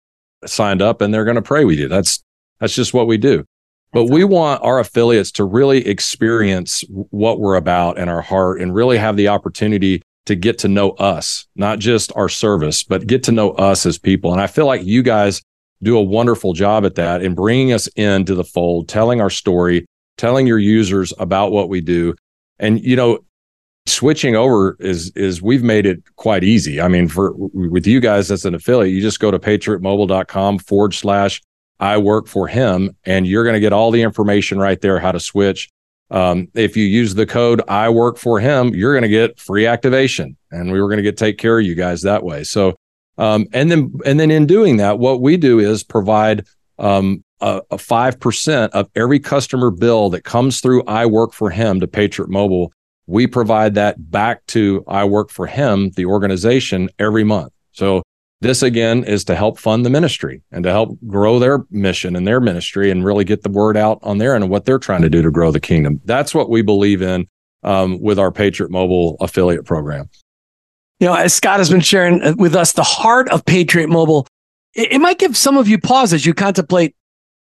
signed 0.46 0.82
up 0.82 1.02
and 1.02 1.13
they're 1.13 1.26
going 1.26 1.36
to 1.36 1.41
pray 1.41 1.65
with 1.65 1.80
you. 1.80 1.88
That's, 1.88 2.24
that's 2.60 2.76
just 2.76 2.94
what 2.94 3.08
we 3.08 3.18
do. 3.18 3.46
But 3.94 4.06
we 4.06 4.26
want 4.26 4.62
our 4.62 4.80
affiliates 4.80 5.32
to 5.34 5.46
really 5.46 5.88
experience 5.88 6.84
what 6.89 7.39
we're 7.39 7.56
about 7.56 7.98
in 7.98 8.10
our 8.10 8.22
heart 8.22 8.60
and 8.60 8.76
really 8.76 8.98
have 8.98 9.15
the 9.15 9.30
opportunity 9.30 10.02
to 10.26 10.36
get 10.36 10.58
to 10.60 10.68
know 10.68 10.91
us, 10.91 11.48
not 11.56 11.80
just 11.80 12.12
our 12.15 12.28
service, 12.28 12.84
but 12.84 13.08
get 13.08 13.24
to 13.24 13.32
know 13.32 13.52
us 13.52 13.86
as 13.86 13.98
people. 13.98 14.34
And 14.34 14.41
I 14.41 14.48
feel 14.48 14.65
like 14.65 14.84
you 14.84 15.02
guys 15.02 15.41
do 15.82 15.98
a 15.98 16.04
wonderful 16.04 16.52
job 16.52 16.84
at 16.84 16.96
that 16.96 17.22
in 17.22 17.36
bringing 17.36 17.72
us 17.72 17.88
into 17.96 18.36
the 18.36 18.44
fold, 18.44 18.89
telling 18.89 19.22
our 19.22 19.30
story, 19.30 19.86
telling 20.18 20.46
your 20.46 20.60
users 20.60 21.13
about 21.18 21.52
what 21.52 21.70
we 21.70 21.80
do. 21.80 22.15
And, 22.60 22.84
you 22.84 22.96
know, 22.96 23.20
switching 23.88 24.36
over 24.36 24.78
is, 24.80 25.12
is 25.15 25.41
we've 25.41 25.63
made 25.63 25.86
it 25.86 26.04
quite 26.15 26.43
easy. 26.43 26.82
I 26.82 26.88
mean, 26.88 27.08
for 27.08 27.34
with 27.36 27.86
you 27.88 28.00
guys 28.00 28.32
as 28.32 28.45
an 28.45 28.56
affiliate, 28.56 28.93
you 28.93 29.02
just 29.02 29.19
go 29.19 29.32
to 29.32 29.39
patriotmobile.com 29.39 30.60
forward 30.60 30.93
slash 30.93 31.41
I 31.80 31.98
work 31.98 32.28
for 32.28 32.48
him, 32.48 32.95
and 33.06 33.28
you're 33.28 33.43
going 33.43 33.56
to 33.56 33.60
get 33.60 33.74
all 33.74 33.91
the 33.91 34.02
information 34.02 34.60
right 34.60 34.80
there 34.80 35.00
how 35.00 35.12
to 35.12 35.19
switch. 35.19 35.69
Um, 36.10 36.48
if 36.54 36.78
you 36.78 36.86
use 36.86 37.15
the 37.15 37.26
code 37.26 37.62
I 37.67 37.89
work 37.89 38.17
for 38.17 38.39
him, 38.39 38.74
you're 38.74 38.93
going 38.93 39.04
to 39.04 39.10
get 39.10 39.39
free 39.39 39.65
activation, 39.65 40.38
and 40.52 40.71
we 40.71 40.82
were 40.82 40.88
going 40.88 40.98
to 40.98 41.04
get 41.04 41.17
take 41.17 41.38
care 41.38 41.60
of 41.60 41.65
you 41.65 41.76
guys 41.76 42.04
that 42.04 42.24
way. 42.24 42.43
So 42.43 42.76
um, 43.17 43.48
and 43.54 43.71
then, 43.71 43.93
and 44.06 44.19
then 44.19 44.32
in 44.32 44.45
doing 44.45 44.78
that, 44.78 45.00
what 45.00 45.21
we 45.21 45.38
do 45.38 45.60
is 45.60 45.84
provide 45.84 46.45
um, 46.78 47.24
a 47.41 47.78
five 47.78 48.19
percent 48.19 48.74
of 48.74 48.89
every 48.95 49.19
customer 49.19 49.71
bill 49.71 50.10
that 50.10 50.24
comes 50.24 50.62
through 50.62 50.84
I 50.86 51.06
Work 51.06 51.34
for 51.34 51.50
Him 51.50 51.80
to 51.80 51.88
Patriot 51.88 52.30
Mobile. 52.30 52.71
We 53.08 53.28
provide 53.28 53.76
that 53.76 54.12
back 54.12 54.46
to 54.48 54.84
I 54.88 55.06
Work 55.06 55.30
for 55.30 55.48
Him, 55.48 55.91
the 55.91 56.06
organization, 56.06 56.89
every 57.00 57.24
month. 57.24 57.54
So 57.72 58.04
this 58.41 58.62
again 58.62 59.04
is 59.04 59.24
to 59.26 59.36
help 59.36 59.58
fund 59.60 59.86
the 59.86 59.89
ministry 59.89 60.41
and 60.52 60.63
to 60.63 60.72
help 60.72 60.98
grow 61.08 61.39
their 61.39 61.65
mission 61.72 62.15
and 62.15 62.28
their 62.28 62.39
ministry 62.39 62.91
and 62.91 63.06
really 63.06 63.24
get 63.24 63.44
the 63.44 63.50
word 63.50 63.78
out 63.78 64.00
on 64.04 64.18
there 64.18 64.36
and 64.36 64.50
what 64.50 64.65
they're 64.65 64.80
trying 64.80 65.02
to 65.02 65.10
do 65.10 65.22
to 65.22 65.32
grow 65.32 65.52
the 65.52 65.60
kingdom. 65.60 66.02
That's 66.06 66.34
what 66.34 66.50
we 66.50 66.62
believe 66.62 67.02
in 67.02 67.28
um, 67.63 68.00
with 68.02 68.20
our 68.20 68.32
Patriot 68.32 68.72
Mobile 68.72 69.18
affiliate 69.20 69.65
program. 69.65 70.10
You 71.00 71.08
know, 71.08 71.13
as 71.13 71.34
Scott 71.34 71.58
has 71.60 71.70
been 71.70 71.82
sharing 71.82 72.22
uh, 72.22 72.36
with 72.38 72.56
us, 72.56 72.72
the 72.72 72.84
heart 72.84 73.30
of 73.30 73.46
Patriot 73.46 73.89
Mobile, 73.89 74.28
it, 74.74 74.94
it 74.94 75.00
might 75.00 75.20
give 75.20 75.36
some 75.36 75.58
of 75.58 75.68
you 75.68 75.78
pause 75.78 76.13
as 76.13 76.26
you 76.26 76.34
contemplate 76.34 76.96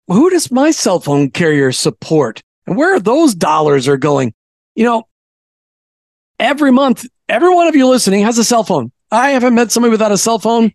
who 0.07 0.29
does 0.29 0.51
my 0.51 0.71
cell 0.71 0.99
phone 0.99 1.29
carrier 1.29 1.71
support 1.71 2.41
and 2.65 2.77
where 2.77 2.99
those 2.99 3.35
dollars 3.35 3.87
are 3.87 3.97
going? 3.97 4.33
You 4.75 4.85
know, 4.85 5.03
every 6.39 6.71
month, 6.71 7.05
every 7.29 7.53
one 7.53 7.67
of 7.67 7.75
you 7.75 7.87
listening 7.87 8.23
has 8.23 8.37
a 8.37 8.43
cell 8.43 8.63
phone. 8.63 8.91
I 9.11 9.29
haven't 9.29 9.55
met 9.55 9.71
somebody 9.71 9.91
without 9.91 10.11
a 10.11 10.17
cell 10.17 10.39
phone. 10.39 10.71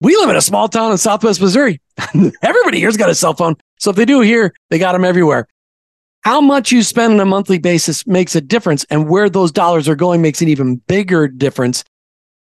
We 0.00 0.16
live 0.16 0.30
in 0.30 0.36
a 0.36 0.40
small 0.40 0.68
town 0.68 0.92
in 0.92 0.98
Southwest 0.98 1.40
Missouri. 1.40 1.80
Everybody 2.42 2.80
here's 2.80 2.96
got 2.96 3.10
a 3.10 3.14
cell 3.14 3.34
phone. 3.34 3.56
So 3.78 3.90
if 3.90 3.96
they 3.96 4.04
do 4.04 4.20
here, 4.20 4.52
they 4.70 4.78
got 4.78 4.92
them 4.92 5.04
everywhere. 5.04 5.46
How 6.22 6.40
much 6.40 6.72
you 6.72 6.82
spend 6.82 7.14
on 7.14 7.20
a 7.20 7.24
monthly 7.24 7.58
basis 7.58 8.06
makes 8.06 8.34
a 8.34 8.40
difference, 8.40 8.84
and 8.90 9.08
where 9.08 9.30
those 9.30 9.52
dollars 9.52 9.88
are 9.88 9.94
going 9.94 10.20
makes 10.20 10.42
an 10.42 10.48
even 10.48 10.76
bigger 10.76 11.28
difference 11.28 11.84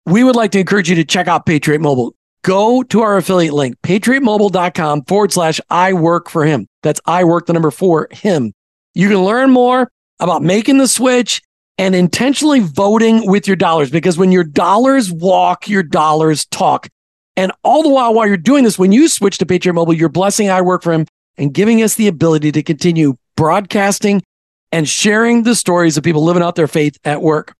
we 0.08 0.24
would 0.24 0.38
like 0.38 0.52
to 0.52 0.60
encourage 0.60 0.90
you 0.90 0.96
to 0.96 1.04
check 1.04 1.28
out 1.28 1.46
Patriot 1.46 1.82
Mobile. 1.82 2.16
Go 2.42 2.82
to 2.84 3.02
our 3.02 3.18
affiliate 3.18 3.54
link, 3.54 3.76
patriotmobile.com 3.84 5.04
forward 5.04 5.34
slash 5.34 5.60
I 5.70 5.92
work 5.92 6.30
for 6.30 6.46
him. 6.46 6.70
That's 6.82 7.02
I 7.06 7.26
work 7.26 7.46
the 7.46 7.52
number 7.52 7.72
for 7.72 8.08
him. 8.12 8.54
You 8.94 9.10
can 9.10 9.26
learn 9.26 9.52
more 9.52 9.92
about 10.22 10.44
making 10.44 10.78
the 10.78 10.88
switch 10.88 11.42
and 11.78 11.96
intentionally 11.96 12.60
voting 12.60 13.30
with 13.30 13.48
your 13.48 13.56
dollars 13.56 13.92
because 13.92 14.18
when 14.18 14.32
your 14.32 14.44
dollars 14.44 15.12
walk, 15.12 15.70
your 15.70 15.84
dollars 15.84 16.46
talk. 16.46 16.88
And 17.36 17.52
all 17.63 17.84
the 17.84 17.90
while, 17.90 18.13
while 18.13 18.28
you're 18.28 18.38
doing 18.38 18.63
this, 18.63 18.80
when 18.80 18.92
you 18.92 19.08
switch 19.08 19.38
to 19.38 19.46
Patriot 19.46 19.74
Mobile, 19.74 19.94
you're 19.94 20.10
blessing 20.10 20.50
I 20.50 20.62
work 20.62 20.82
for 20.82 20.92
him 20.92 21.06
and 21.38 21.54
giving 21.54 21.84
us 21.84 21.96
the 21.96 22.08
ability 22.08 22.52
to 22.54 22.63
continue 22.63 23.16
broadcasting 23.36 24.24
and 24.72 24.90
sharing 24.90 25.44
the 25.44 25.56
stories 25.56 25.98
of 25.98 26.04
people 26.04 26.24
living 26.24 26.42
out 26.42 26.56
their 26.56 26.68
faith 26.68 26.98
at 27.04 27.22
work. 27.22 27.54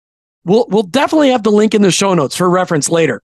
We'll, 0.44 0.66
we'll 0.70 0.84
definitely 0.84 1.30
have 1.30 1.44
the 1.44 1.52
link 1.52 1.76
in 1.76 1.82
the 1.84 1.92
show 1.92 2.14
notes 2.14 2.36
for 2.36 2.50
reference 2.50 2.90
later. 2.90 3.22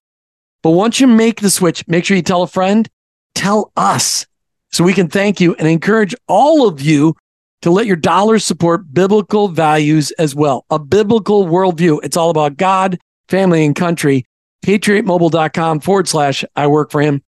But 0.62 0.70
once 0.70 1.00
you 1.00 1.06
make 1.06 1.40
the 1.40 1.50
switch, 1.50 1.86
make 1.88 2.04
sure 2.04 2.16
you 2.16 2.22
tell 2.22 2.42
a 2.42 2.46
friend, 2.46 2.88
tell 3.34 3.72
us 3.76 4.26
so 4.70 4.84
we 4.84 4.94
can 4.94 5.08
thank 5.08 5.40
you 5.40 5.54
and 5.56 5.68
encourage 5.68 6.14
all 6.28 6.68
of 6.68 6.80
you 6.80 7.16
to 7.64 7.70
let 7.70 7.86
your 7.86 7.96
dollars 7.96 8.44
support 8.44 8.92
biblical 8.92 9.48
values 9.48 10.10
as 10.18 10.34
well. 10.34 10.66
A 10.68 10.78
biblical 10.78 11.46
worldview. 11.46 11.98
It's 12.02 12.14
all 12.14 12.28
about 12.28 12.58
God, 12.58 12.98
family, 13.30 13.64
and 13.64 13.74
country. 13.74 14.26
PatriotMobile.com 14.66 15.80
forward 15.80 16.06
slash 16.06 16.44
I 16.56 16.66
work 16.66 16.90
for 16.90 17.00
him. 17.00 17.22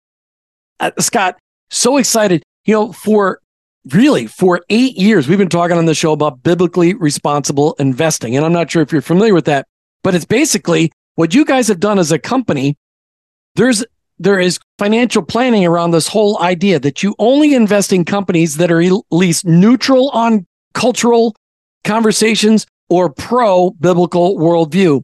Uh, 0.80 0.90
Scott, 0.98 1.38
so 1.70 1.98
excited. 1.98 2.42
You 2.64 2.74
know, 2.74 2.92
for 2.92 3.38
really 3.92 4.26
for 4.26 4.64
eight 4.70 4.96
years, 4.96 5.28
we've 5.28 5.38
been 5.38 5.48
talking 5.48 5.76
on 5.76 5.86
the 5.86 5.94
show 5.94 6.10
about 6.10 6.42
biblically 6.42 6.94
responsible 6.94 7.74
investing. 7.78 8.34
And 8.34 8.44
I'm 8.44 8.52
not 8.52 8.68
sure 8.68 8.82
if 8.82 8.90
you're 8.90 9.02
familiar 9.02 9.34
with 9.34 9.44
that, 9.44 9.68
but 10.02 10.16
it's 10.16 10.24
basically 10.24 10.90
what 11.14 11.32
you 11.32 11.44
guys 11.44 11.68
have 11.68 11.78
done 11.78 12.00
as 12.00 12.10
a 12.10 12.18
company. 12.18 12.76
There's 13.54 13.84
there 14.18 14.38
is 14.38 14.58
financial 14.78 15.22
planning 15.22 15.66
around 15.66 15.90
this 15.90 16.08
whole 16.08 16.40
idea 16.40 16.78
that 16.80 17.02
you 17.02 17.14
only 17.18 17.54
invest 17.54 17.92
in 17.92 18.04
companies 18.04 18.56
that 18.58 18.70
are 18.70 18.80
at 18.80 18.92
least 19.10 19.44
neutral 19.44 20.10
on 20.10 20.46
cultural 20.72 21.34
conversations 21.82 22.66
or 22.88 23.10
pro 23.10 23.70
biblical 23.70 24.36
worldview. 24.36 25.02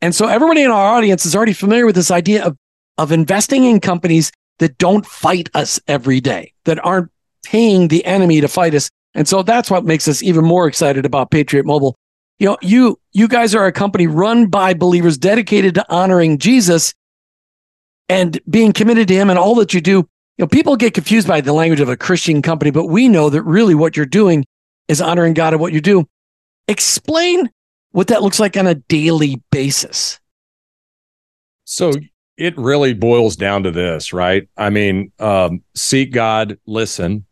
And 0.00 0.14
so 0.14 0.26
everybody 0.26 0.62
in 0.62 0.70
our 0.70 0.96
audience 0.96 1.26
is 1.26 1.34
already 1.34 1.52
familiar 1.52 1.86
with 1.86 1.94
this 1.94 2.10
idea 2.10 2.44
of, 2.44 2.56
of 2.98 3.12
investing 3.12 3.64
in 3.64 3.80
companies 3.80 4.30
that 4.58 4.78
don't 4.78 5.06
fight 5.06 5.48
us 5.54 5.80
every 5.86 6.20
day, 6.20 6.52
that 6.64 6.84
aren't 6.84 7.10
paying 7.44 7.88
the 7.88 8.04
enemy 8.04 8.40
to 8.40 8.48
fight 8.48 8.74
us. 8.74 8.90
And 9.14 9.26
so 9.26 9.42
that's 9.42 9.70
what 9.70 9.84
makes 9.84 10.06
us 10.06 10.22
even 10.22 10.44
more 10.44 10.66
excited 10.66 11.06
about 11.06 11.30
Patriot 11.30 11.66
Mobile. 11.66 11.96
You 12.38 12.48
know, 12.48 12.58
you 12.62 13.00
you 13.12 13.26
guys 13.26 13.54
are 13.54 13.66
a 13.66 13.72
company 13.72 14.06
run 14.06 14.46
by 14.46 14.74
believers 14.74 15.18
dedicated 15.18 15.74
to 15.74 15.84
honoring 15.92 16.38
Jesus 16.38 16.94
and 18.08 18.40
being 18.48 18.72
committed 18.72 19.08
to 19.08 19.14
him 19.14 19.30
and 19.30 19.38
all 19.38 19.54
that 19.56 19.74
you 19.74 19.80
do. 19.80 20.08
You 20.36 20.44
know, 20.44 20.46
people 20.46 20.76
get 20.76 20.94
confused 20.94 21.26
by 21.26 21.40
the 21.40 21.52
language 21.52 21.80
of 21.80 21.88
a 21.88 21.96
Christian 21.96 22.42
company, 22.42 22.70
but 22.70 22.86
we 22.86 23.08
know 23.08 23.28
that 23.30 23.42
really 23.42 23.74
what 23.74 23.96
you're 23.96 24.06
doing 24.06 24.44
is 24.86 25.00
honoring 25.00 25.34
God 25.34 25.52
and 25.52 25.60
what 25.60 25.72
you 25.72 25.80
do. 25.80 26.06
Explain 26.68 27.50
what 27.90 28.08
that 28.08 28.22
looks 28.22 28.38
like 28.38 28.56
on 28.56 28.66
a 28.66 28.74
daily 28.74 29.42
basis. 29.50 30.20
So 31.64 31.92
it 32.36 32.56
really 32.56 32.94
boils 32.94 33.36
down 33.36 33.64
to 33.64 33.70
this, 33.70 34.12
right? 34.12 34.48
I 34.56 34.70
mean, 34.70 35.12
um, 35.18 35.62
seek 35.74 36.12
God, 36.12 36.58
listen, 36.66 37.26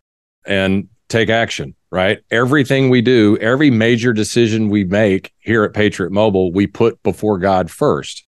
and 0.46 0.88
take 1.08 1.30
action, 1.30 1.74
right? 1.90 2.18
Everything 2.30 2.90
we 2.90 3.00
do, 3.00 3.38
every 3.38 3.70
major 3.70 4.12
decision 4.12 4.68
we 4.68 4.84
make 4.84 5.32
here 5.38 5.64
at 5.64 5.74
Patriot 5.74 6.10
Mobile, 6.10 6.52
we 6.52 6.66
put 6.66 7.02
before 7.02 7.38
God 7.38 7.70
first. 7.70 8.25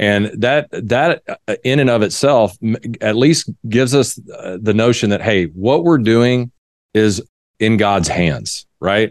And 0.00 0.30
that 0.40 0.68
that 0.72 1.22
uh, 1.28 1.56
in 1.62 1.78
and 1.78 1.90
of 1.90 2.00
itself 2.00 2.56
at 3.02 3.16
least 3.16 3.50
gives 3.68 3.94
us 3.94 4.18
uh, 4.38 4.56
the 4.60 4.72
notion 4.72 5.10
that 5.10 5.20
hey, 5.20 5.46
what 5.48 5.84
we're 5.84 5.98
doing 5.98 6.50
is 6.94 7.22
in 7.58 7.76
God's 7.76 8.08
hands, 8.08 8.66
right? 8.80 9.10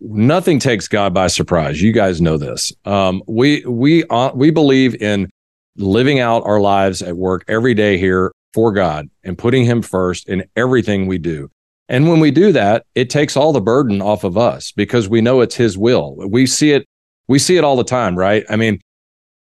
Nothing 0.00 0.60
takes 0.60 0.86
God 0.86 1.12
by 1.12 1.26
surprise. 1.26 1.82
You 1.82 1.90
guys 1.90 2.20
know 2.20 2.38
this. 2.38 2.72
Um, 2.84 3.20
we 3.26 3.64
we 3.66 4.04
uh, 4.04 4.30
we 4.32 4.52
believe 4.52 4.94
in 5.02 5.28
living 5.76 6.20
out 6.20 6.46
our 6.46 6.60
lives 6.60 7.02
at 7.02 7.16
work 7.16 7.44
every 7.48 7.74
day 7.74 7.98
here 7.98 8.32
for 8.54 8.72
God 8.72 9.10
and 9.24 9.36
putting 9.36 9.64
Him 9.64 9.82
first 9.82 10.28
in 10.28 10.44
everything 10.56 11.08
we 11.08 11.18
do. 11.18 11.50
And 11.88 12.08
when 12.08 12.20
we 12.20 12.30
do 12.30 12.52
that, 12.52 12.84
it 12.94 13.10
takes 13.10 13.36
all 13.36 13.52
the 13.52 13.60
burden 13.60 14.00
off 14.02 14.22
of 14.22 14.36
us 14.36 14.72
because 14.72 15.08
we 15.08 15.20
know 15.20 15.40
it's 15.40 15.54
his 15.54 15.78
will. 15.78 16.14
We 16.16 16.46
see 16.46 16.72
it, 16.72 16.84
we 17.28 17.38
see 17.38 17.56
it 17.56 17.64
all 17.64 17.76
the 17.76 17.84
time, 17.84 18.16
right? 18.16 18.44
I 18.50 18.56
mean, 18.56 18.80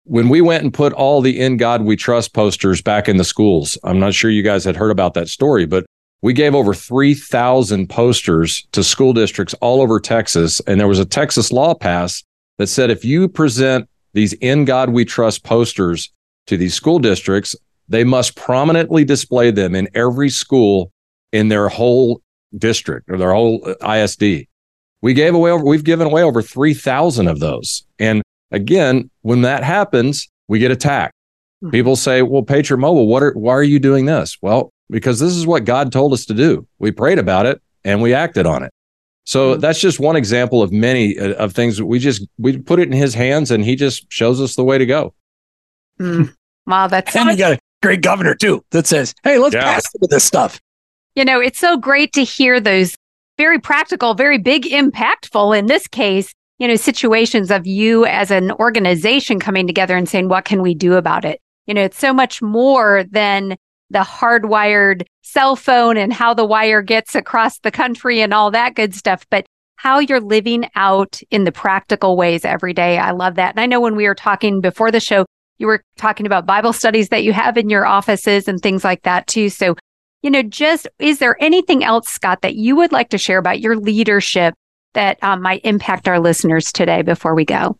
when 0.05 0.29
we 0.29 0.41
went 0.41 0.63
and 0.63 0.73
put 0.73 0.93
all 0.93 1.21
the 1.21 1.39
in 1.39 1.57
God 1.57 1.83
we 1.83 1.95
trust 1.95 2.33
posters 2.33 2.81
back 2.81 3.07
in 3.07 3.17
the 3.17 3.23
schools, 3.23 3.77
I'm 3.83 3.99
not 3.99 4.13
sure 4.13 4.29
you 4.29 4.43
guys 4.43 4.63
had 4.65 4.75
heard 4.75 4.91
about 4.91 5.13
that 5.13 5.29
story, 5.29 5.65
but 5.65 5.85
we 6.21 6.33
gave 6.33 6.55
over 6.55 6.73
3,000 6.73 7.89
posters 7.89 8.65
to 8.71 8.83
school 8.83 9.13
districts 9.13 9.53
all 9.55 9.81
over 9.81 9.99
Texas. 9.99 10.61
And 10.67 10.79
there 10.79 10.87
was 10.87 10.99
a 10.99 11.05
Texas 11.05 11.51
law 11.51 11.73
passed 11.73 12.25
that 12.57 12.67
said 12.67 12.89
if 12.89 13.03
you 13.03 13.27
present 13.27 13.89
these 14.13 14.33
in 14.33 14.65
God 14.65 14.89
we 14.89 15.05
trust 15.05 15.43
posters 15.43 16.11
to 16.47 16.57
these 16.57 16.73
school 16.73 16.99
districts, 16.99 17.55
they 17.89 18.03
must 18.03 18.35
prominently 18.35 19.03
display 19.03 19.51
them 19.51 19.75
in 19.75 19.89
every 19.93 20.29
school 20.29 20.91
in 21.31 21.47
their 21.47 21.67
whole 21.67 22.21
district 22.57 23.09
or 23.09 23.17
their 23.17 23.33
whole 23.33 23.75
ISD. 23.81 24.47
We 25.01 25.13
gave 25.13 25.35
away 25.35 25.51
over, 25.51 25.65
we've 25.65 25.83
given 25.83 26.07
away 26.07 26.23
over 26.23 26.41
3,000 26.41 27.27
of 27.27 27.39
those. 27.39 27.83
And 27.99 28.21
again, 28.53 29.09
when 29.21 29.41
that 29.41 29.63
happens, 29.63 30.29
we 30.47 30.59
get 30.59 30.71
attacked. 30.71 31.13
Hmm. 31.61 31.71
People 31.71 31.95
say, 31.95 32.21
well, 32.21 32.43
Patriot 32.43 32.77
Mobile, 32.77 33.07
what 33.07 33.21
are, 33.23 33.33
why 33.33 33.53
are 33.53 33.63
you 33.63 33.79
doing 33.79 34.05
this? 34.05 34.37
Well, 34.41 34.71
because 34.89 35.19
this 35.19 35.35
is 35.35 35.45
what 35.45 35.65
God 35.65 35.91
told 35.91 36.13
us 36.13 36.25
to 36.25 36.33
do. 36.33 36.65
We 36.79 36.91
prayed 36.91 37.19
about 37.19 37.45
it 37.45 37.61
and 37.83 38.01
we 38.01 38.13
acted 38.13 38.45
on 38.45 38.63
it. 38.63 38.71
So 39.25 39.55
hmm. 39.55 39.59
that's 39.59 39.79
just 39.79 39.99
one 39.99 40.15
example 40.15 40.61
of 40.61 40.71
many 40.71 41.17
uh, 41.17 41.33
of 41.33 41.53
things 41.53 41.81
we 41.81 41.99
just 41.99 42.25
we 42.37 42.57
put 42.57 42.79
it 42.79 42.87
in 42.87 42.93
his 42.93 43.13
hands 43.13 43.51
and 43.51 43.63
he 43.65 43.75
just 43.75 44.05
shows 44.11 44.39
us 44.39 44.55
the 44.55 44.63
way 44.63 44.77
to 44.77 44.85
go. 44.85 45.13
Mm. 45.99 46.33
Wow, 46.65 46.87
that's 46.87 47.15
and 47.15 47.29
you 47.29 47.37
got 47.37 47.53
a 47.53 47.59
great 47.81 48.01
governor 48.01 48.35
too 48.35 48.65
that 48.71 48.87
says, 48.87 49.13
"Hey, 49.23 49.37
let's 49.37 49.55
yeah. 49.55 49.63
pass 49.63 49.85
this 50.01 50.23
stuff." 50.23 50.59
You 51.15 51.23
know, 51.23 51.39
it's 51.39 51.59
so 51.59 51.77
great 51.77 52.11
to 52.13 52.23
hear 52.23 52.59
those 52.59 52.95
very 53.37 53.59
practical, 53.59 54.13
very 54.13 54.37
big, 54.37 54.63
impactful, 54.63 55.57
in 55.57 55.67
this 55.67 55.87
case, 55.87 56.33
you 56.59 56.67
know, 56.67 56.75
situations 56.75 57.51
of 57.51 57.65
you 57.67 58.05
as 58.05 58.31
an 58.31 58.51
organization 58.53 59.39
coming 59.39 59.67
together 59.67 59.95
and 59.95 60.07
saying, 60.07 60.29
what 60.29 60.45
can 60.45 60.61
we 60.61 60.75
do 60.75 60.93
about 60.95 61.25
it? 61.25 61.39
You 61.65 61.73
know, 61.73 61.83
it's 61.83 61.97
so 61.97 62.13
much 62.13 62.41
more 62.41 63.03
than 63.09 63.57
the 63.89 63.99
hardwired 63.99 65.03
cell 65.21 65.55
phone 65.55 65.97
and 65.97 66.11
how 66.11 66.33
the 66.33 66.45
wire 66.45 66.81
gets 66.81 67.15
across 67.15 67.59
the 67.59 67.71
country 67.71 68.21
and 68.21 68.33
all 68.33 68.51
that 68.51 68.75
good 68.75 68.93
stuff, 68.93 69.25
but 69.29 69.45
how 69.75 69.99
you're 69.99 70.21
living 70.21 70.69
out 70.75 71.21
in 71.29 71.43
the 71.43 71.51
practical 71.51 72.15
ways 72.15 72.45
every 72.45 72.73
day. 72.73 72.97
I 72.97 73.11
love 73.11 73.35
that. 73.35 73.53
And 73.53 73.59
I 73.59 73.65
know 73.65 73.81
when 73.81 73.95
we 73.95 74.07
were 74.07 74.15
talking 74.15 74.61
before 74.61 74.91
the 74.91 74.99
show, 74.99 75.25
you 75.57 75.67
were 75.67 75.83
talking 75.97 76.25
about 76.25 76.45
Bible 76.45 76.73
studies 76.73 77.09
that 77.09 77.23
you 77.23 77.33
have 77.33 77.57
in 77.57 77.69
your 77.69 77.85
offices 77.85 78.47
and 78.47 78.59
things 78.59 78.83
like 78.83 79.03
that 79.03 79.27
too. 79.27 79.49
So 79.49 79.75
you 80.23 80.31
know, 80.31 80.41
just 80.41 80.87
is 80.99 81.19
there 81.19 81.35
anything 81.41 81.83
else, 81.83 82.07
Scott, 82.07 82.41
that 82.41 82.55
you 82.55 82.77
would 82.77 82.93
like 82.93 83.09
to 83.09 83.17
share 83.17 83.37
about 83.37 83.59
your 83.59 83.75
leadership 83.75 84.55
that 84.93 85.17
um, 85.23 85.41
might 85.41 85.61
impact 85.63 86.07
our 86.07 86.19
listeners 86.19 86.71
today 86.71 87.01
before 87.01 87.35
we 87.35 87.45
go? 87.45 87.77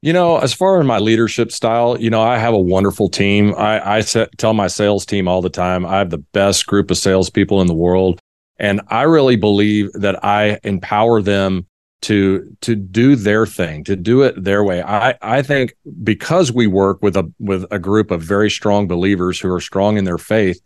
You 0.00 0.12
know, 0.12 0.38
as 0.38 0.54
far 0.54 0.78
as 0.78 0.86
my 0.86 0.98
leadership 0.98 1.50
style, 1.50 2.00
you 2.00 2.08
know, 2.08 2.22
I 2.22 2.38
have 2.38 2.54
a 2.54 2.58
wonderful 2.58 3.08
team. 3.08 3.52
I, 3.56 3.96
I 3.96 4.00
set, 4.00 4.36
tell 4.38 4.54
my 4.54 4.68
sales 4.68 5.04
team 5.04 5.26
all 5.26 5.42
the 5.42 5.50
time, 5.50 5.84
I 5.84 5.98
have 5.98 6.10
the 6.10 6.18
best 6.18 6.66
group 6.66 6.90
of 6.90 6.98
salespeople 6.98 7.60
in 7.60 7.66
the 7.66 7.74
world. 7.74 8.20
And 8.60 8.80
I 8.88 9.02
really 9.02 9.36
believe 9.36 9.92
that 9.94 10.24
I 10.24 10.60
empower 10.62 11.20
them 11.20 11.66
to 12.02 12.56
to 12.60 12.76
do 12.76 13.16
their 13.16 13.44
thing, 13.44 13.82
to 13.84 13.96
do 13.96 14.22
it 14.22 14.42
their 14.42 14.62
way. 14.62 14.82
I 14.82 15.16
I 15.20 15.42
think 15.42 15.74
because 16.02 16.52
we 16.52 16.66
work 16.66 17.02
with 17.02 17.16
a 17.16 17.30
with 17.40 17.64
a 17.70 17.78
group 17.78 18.10
of 18.10 18.22
very 18.22 18.50
strong 18.50 18.86
believers 18.86 19.40
who 19.40 19.52
are 19.52 19.60
strong 19.60 19.96
in 19.96 20.04
their 20.04 20.18
faith, 20.18 20.60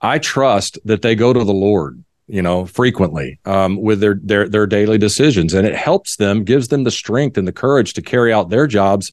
I 0.00 0.18
trust 0.18 0.78
that 0.84 1.02
they 1.02 1.14
go 1.14 1.32
to 1.32 1.44
the 1.44 1.52
Lord, 1.52 2.02
you 2.26 2.42
know, 2.42 2.66
frequently 2.66 3.38
um, 3.44 3.80
with 3.80 4.00
their 4.00 4.18
their 4.22 4.48
their 4.48 4.66
daily 4.66 4.98
decisions, 4.98 5.54
and 5.54 5.66
it 5.66 5.74
helps 5.74 6.16
them, 6.16 6.44
gives 6.44 6.68
them 6.68 6.84
the 6.84 6.90
strength 6.90 7.36
and 7.36 7.46
the 7.46 7.52
courage 7.52 7.94
to 7.94 8.02
carry 8.02 8.32
out 8.32 8.50
their 8.50 8.66
jobs 8.66 9.12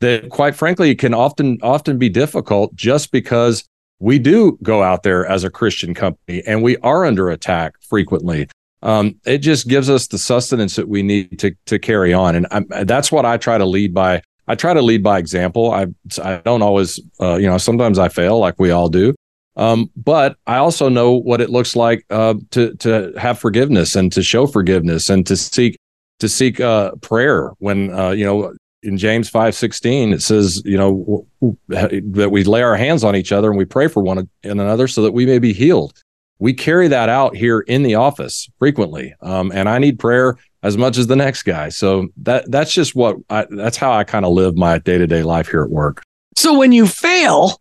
that, 0.00 0.30
quite 0.30 0.54
frankly, 0.54 0.94
can 0.94 1.14
often 1.14 1.58
often 1.62 1.98
be 1.98 2.08
difficult 2.08 2.74
just 2.74 3.12
because 3.12 3.64
we 3.98 4.18
do 4.18 4.58
go 4.62 4.82
out 4.82 5.02
there 5.02 5.26
as 5.26 5.44
a 5.44 5.50
Christian 5.50 5.94
company 5.94 6.42
and 6.46 6.62
we 6.62 6.76
are 6.78 7.04
under 7.04 7.30
attack 7.30 7.74
frequently. 7.82 8.48
Um, 8.82 9.16
it 9.26 9.38
just 9.38 9.68
gives 9.68 9.90
us 9.90 10.06
the 10.06 10.16
sustenance 10.16 10.76
that 10.76 10.88
we 10.88 11.02
need 11.02 11.38
to 11.40 11.54
to 11.66 11.78
carry 11.78 12.12
on, 12.12 12.34
and 12.34 12.46
I'm, 12.50 12.66
that's 12.84 13.12
what 13.12 13.26
I 13.26 13.36
try 13.36 13.58
to 13.58 13.66
lead 13.66 13.92
by. 13.94 14.22
I 14.48 14.54
try 14.54 14.74
to 14.74 14.82
lead 14.82 15.02
by 15.02 15.18
example. 15.18 15.70
I 15.72 15.86
I 16.22 16.36
don't 16.36 16.62
always, 16.62 16.98
uh, 17.20 17.36
you 17.36 17.46
know, 17.46 17.58
sometimes 17.58 17.98
I 17.98 18.08
fail, 18.08 18.38
like 18.38 18.54
we 18.58 18.70
all 18.70 18.88
do. 18.88 19.14
Um, 19.56 19.90
but 19.96 20.36
I 20.46 20.56
also 20.56 20.88
know 20.88 21.12
what 21.12 21.40
it 21.40 21.50
looks 21.50 21.74
like 21.76 22.04
uh, 22.10 22.34
to 22.52 22.74
to 22.76 23.12
have 23.16 23.38
forgiveness 23.38 23.96
and 23.96 24.12
to 24.12 24.22
show 24.22 24.46
forgiveness 24.46 25.08
and 25.08 25.26
to 25.26 25.36
seek 25.36 25.76
to 26.20 26.28
seek 26.28 26.60
uh, 26.60 26.92
prayer 26.96 27.52
when 27.58 27.92
uh, 27.92 28.10
you 28.10 28.24
know 28.24 28.54
in 28.82 28.96
James 28.96 29.28
five 29.28 29.54
sixteen 29.54 30.12
it 30.12 30.22
says 30.22 30.62
you 30.64 30.76
know 30.76 31.26
that 31.68 32.30
we 32.30 32.44
lay 32.44 32.62
our 32.62 32.76
hands 32.76 33.04
on 33.04 33.16
each 33.16 33.32
other 33.32 33.50
and 33.50 33.58
we 33.58 33.64
pray 33.64 33.88
for 33.88 34.02
one 34.02 34.18
and 34.18 34.60
another 34.60 34.86
so 34.86 35.02
that 35.02 35.12
we 35.12 35.26
may 35.26 35.38
be 35.38 35.52
healed. 35.52 36.00
We 36.38 36.54
carry 36.54 36.88
that 36.88 37.10
out 37.10 37.36
here 37.36 37.60
in 37.60 37.82
the 37.82 37.96
office 37.96 38.48
frequently, 38.58 39.14
um, 39.20 39.52
and 39.52 39.68
I 39.68 39.78
need 39.78 39.98
prayer 39.98 40.38
as 40.62 40.78
much 40.78 40.96
as 40.96 41.06
the 41.06 41.16
next 41.16 41.42
guy. 41.42 41.68
So 41.68 42.08
that 42.18 42.50
that's 42.50 42.72
just 42.72 42.94
what 42.94 43.16
I, 43.28 43.46
that's 43.50 43.76
how 43.76 43.92
I 43.92 44.04
kind 44.04 44.24
of 44.24 44.32
live 44.32 44.56
my 44.56 44.78
day 44.78 44.96
to 44.96 45.06
day 45.06 45.22
life 45.22 45.48
here 45.48 45.62
at 45.62 45.70
work. 45.70 46.02
So 46.36 46.56
when 46.56 46.72
you 46.72 46.86
fail, 46.86 47.60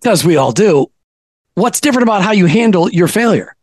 because 0.00 0.24
we 0.24 0.36
all 0.36 0.52
do, 0.52 0.86
What's 1.56 1.80
different 1.80 2.02
about 2.02 2.20
how 2.20 2.32
you 2.32 2.44
handle 2.44 2.90
your 2.90 3.08
failure? 3.08 3.56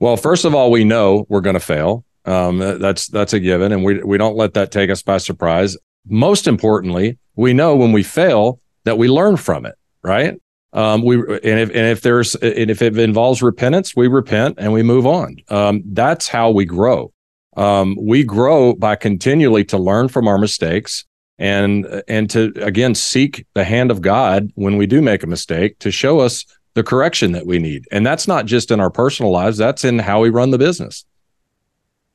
Well, 0.00 0.16
first 0.16 0.44
of 0.44 0.56
all, 0.56 0.72
we 0.72 0.82
know 0.82 1.24
we're 1.28 1.40
going 1.40 1.54
to 1.54 1.60
fail. 1.60 2.04
Um, 2.24 2.58
that's 2.58 3.06
that's 3.06 3.32
a 3.32 3.38
given, 3.38 3.70
and 3.70 3.84
we 3.84 4.02
we 4.02 4.18
don't 4.18 4.36
let 4.36 4.54
that 4.54 4.72
take 4.72 4.90
us 4.90 5.00
by 5.00 5.18
surprise. 5.18 5.76
Most 6.08 6.48
importantly, 6.48 7.16
we 7.36 7.52
know 7.52 7.76
when 7.76 7.92
we 7.92 8.02
fail 8.02 8.58
that 8.82 8.98
we 8.98 9.08
learn 9.08 9.36
from 9.36 9.66
it, 9.66 9.76
right? 10.02 10.40
Um, 10.72 11.02
we 11.02 11.16
and 11.16 11.60
if 11.60 11.68
and 11.68 11.86
if 11.86 12.00
there's 12.00 12.34
and 12.34 12.68
if 12.68 12.82
it 12.82 12.98
involves 12.98 13.40
repentance, 13.40 13.94
we 13.94 14.08
repent 14.08 14.56
and 14.58 14.72
we 14.72 14.82
move 14.82 15.06
on. 15.06 15.36
Um, 15.50 15.84
that's 15.86 16.26
how 16.26 16.50
we 16.50 16.64
grow. 16.64 17.12
Um, 17.56 17.96
we 18.00 18.24
grow 18.24 18.74
by 18.74 18.96
continually 18.96 19.64
to 19.66 19.78
learn 19.78 20.08
from 20.08 20.26
our 20.26 20.38
mistakes 20.38 21.04
and 21.38 22.02
and 22.08 22.28
to 22.30 22.52
again 22.56 22.96
seek 22.96 23.46
the 23.54 23.62
hand 23.62 23.92
of 23.92 24.02
God 24.02 24.50
when 24.56 24.76
we 24.76 24.86
do 24.86 25.00
make 25.00 25.22
a 25.22 25.28
mistake 25.28 25.78
to 25.78 25.92
show 25.92 26.18
us 26.18 26.44
the 26.74 26.82
correction 26.82 27.32
that 27.32 27.46
we 27.46 27.58
need. 27.58 27.86
And 27.90 28.06
that's 28.06 28.28
not 28.28 28.46
just 28.46 28.70
in 28.70 28.80
our 28.80 28.90
personal 28.90 29.32
lives, 29.32 29.56
that's 29.56 29.84
in 29.84 29.98
how 29.98 30.20
we 30.20 30.30
run 30.30 30.50
the 30.50 30.58
business. 30.58 31.04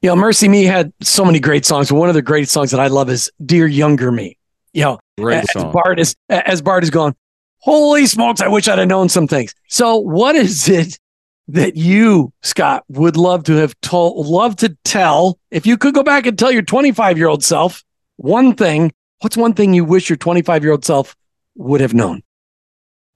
You 0.01 0.15
know, 0.15 0.21
MercyMe 0.21 0.65
had 0.65 0.93
so 1.01 1.25
many 1.25 1.39
great 1.39 1.65
songs. 1.65 1.91
One 1.91 2.07
of 2.07 2.15
the 2.15 2.21
great 2.21 2.47
songs 2.47 2.71
that 2.71 2.79
I 2.79 2.87
love 2.87 3.09
is 3.09 3.29
Dear 3.45 3.67
Younger 3.67 4.11
Me. 4.11 4.37
You 4.73 4.83
know, 4.83 4.99
Great 5.17 5.43
as 5.43 5.51
song. 5.51 5.71
Bart 5.73 5.99
is 5.99 6.15
as 6.29 6.61
Bart 6.61 6.83
is 6.83 6.89
gone, 6.89 7.15
holy 7.57 8.05
smokes, 8.05 8.41
I 8.41 8.47
wish 8.47 8.67
I'd 8.67 8.79
have 8.79 8.87
known 8.87 9.09
some 9.09 9.27
things. 9.27 9.53
So 9.67 9.97
what 9.97 10.35
is 10.35 10.69
it 10.69 10.99
that 11.49 11.75
you, 11.75 12.31
Scott, 12.43 12.83
would 12.87 13.17
love 13.17 13.43
to 13.45 13.53
have 13.53 13.79
told 13.81 14.27
love 14.27 14.55
to 14.57 14.77
tell? 14.83 15.39
If 15.51 15.65
you 15.65 15.77
could 15.77 15.93
go 15.93 16.03
back 16.03 16.25
and 16.25 16.37
tell 16.37 16.51
your 16.51 16.61
25 16.61 17.17
year 17.17 17.27
old 17.27 17.43
self 17.43 17.83
one 18.17 18.55
thing, 18.55 18.91
what's 19.21 19.37
one 19.37 19.53
thing 19.53 19.73
you 19.73 19.83
wish 19.83 20.09
your 20.09 20.17
25 20.17 20.63
year 20.63 20.71
old 20.71 20.85
self 20.85 21.15
would 21.55 21.81
have 21.81 21.93
known? 21.93 22.23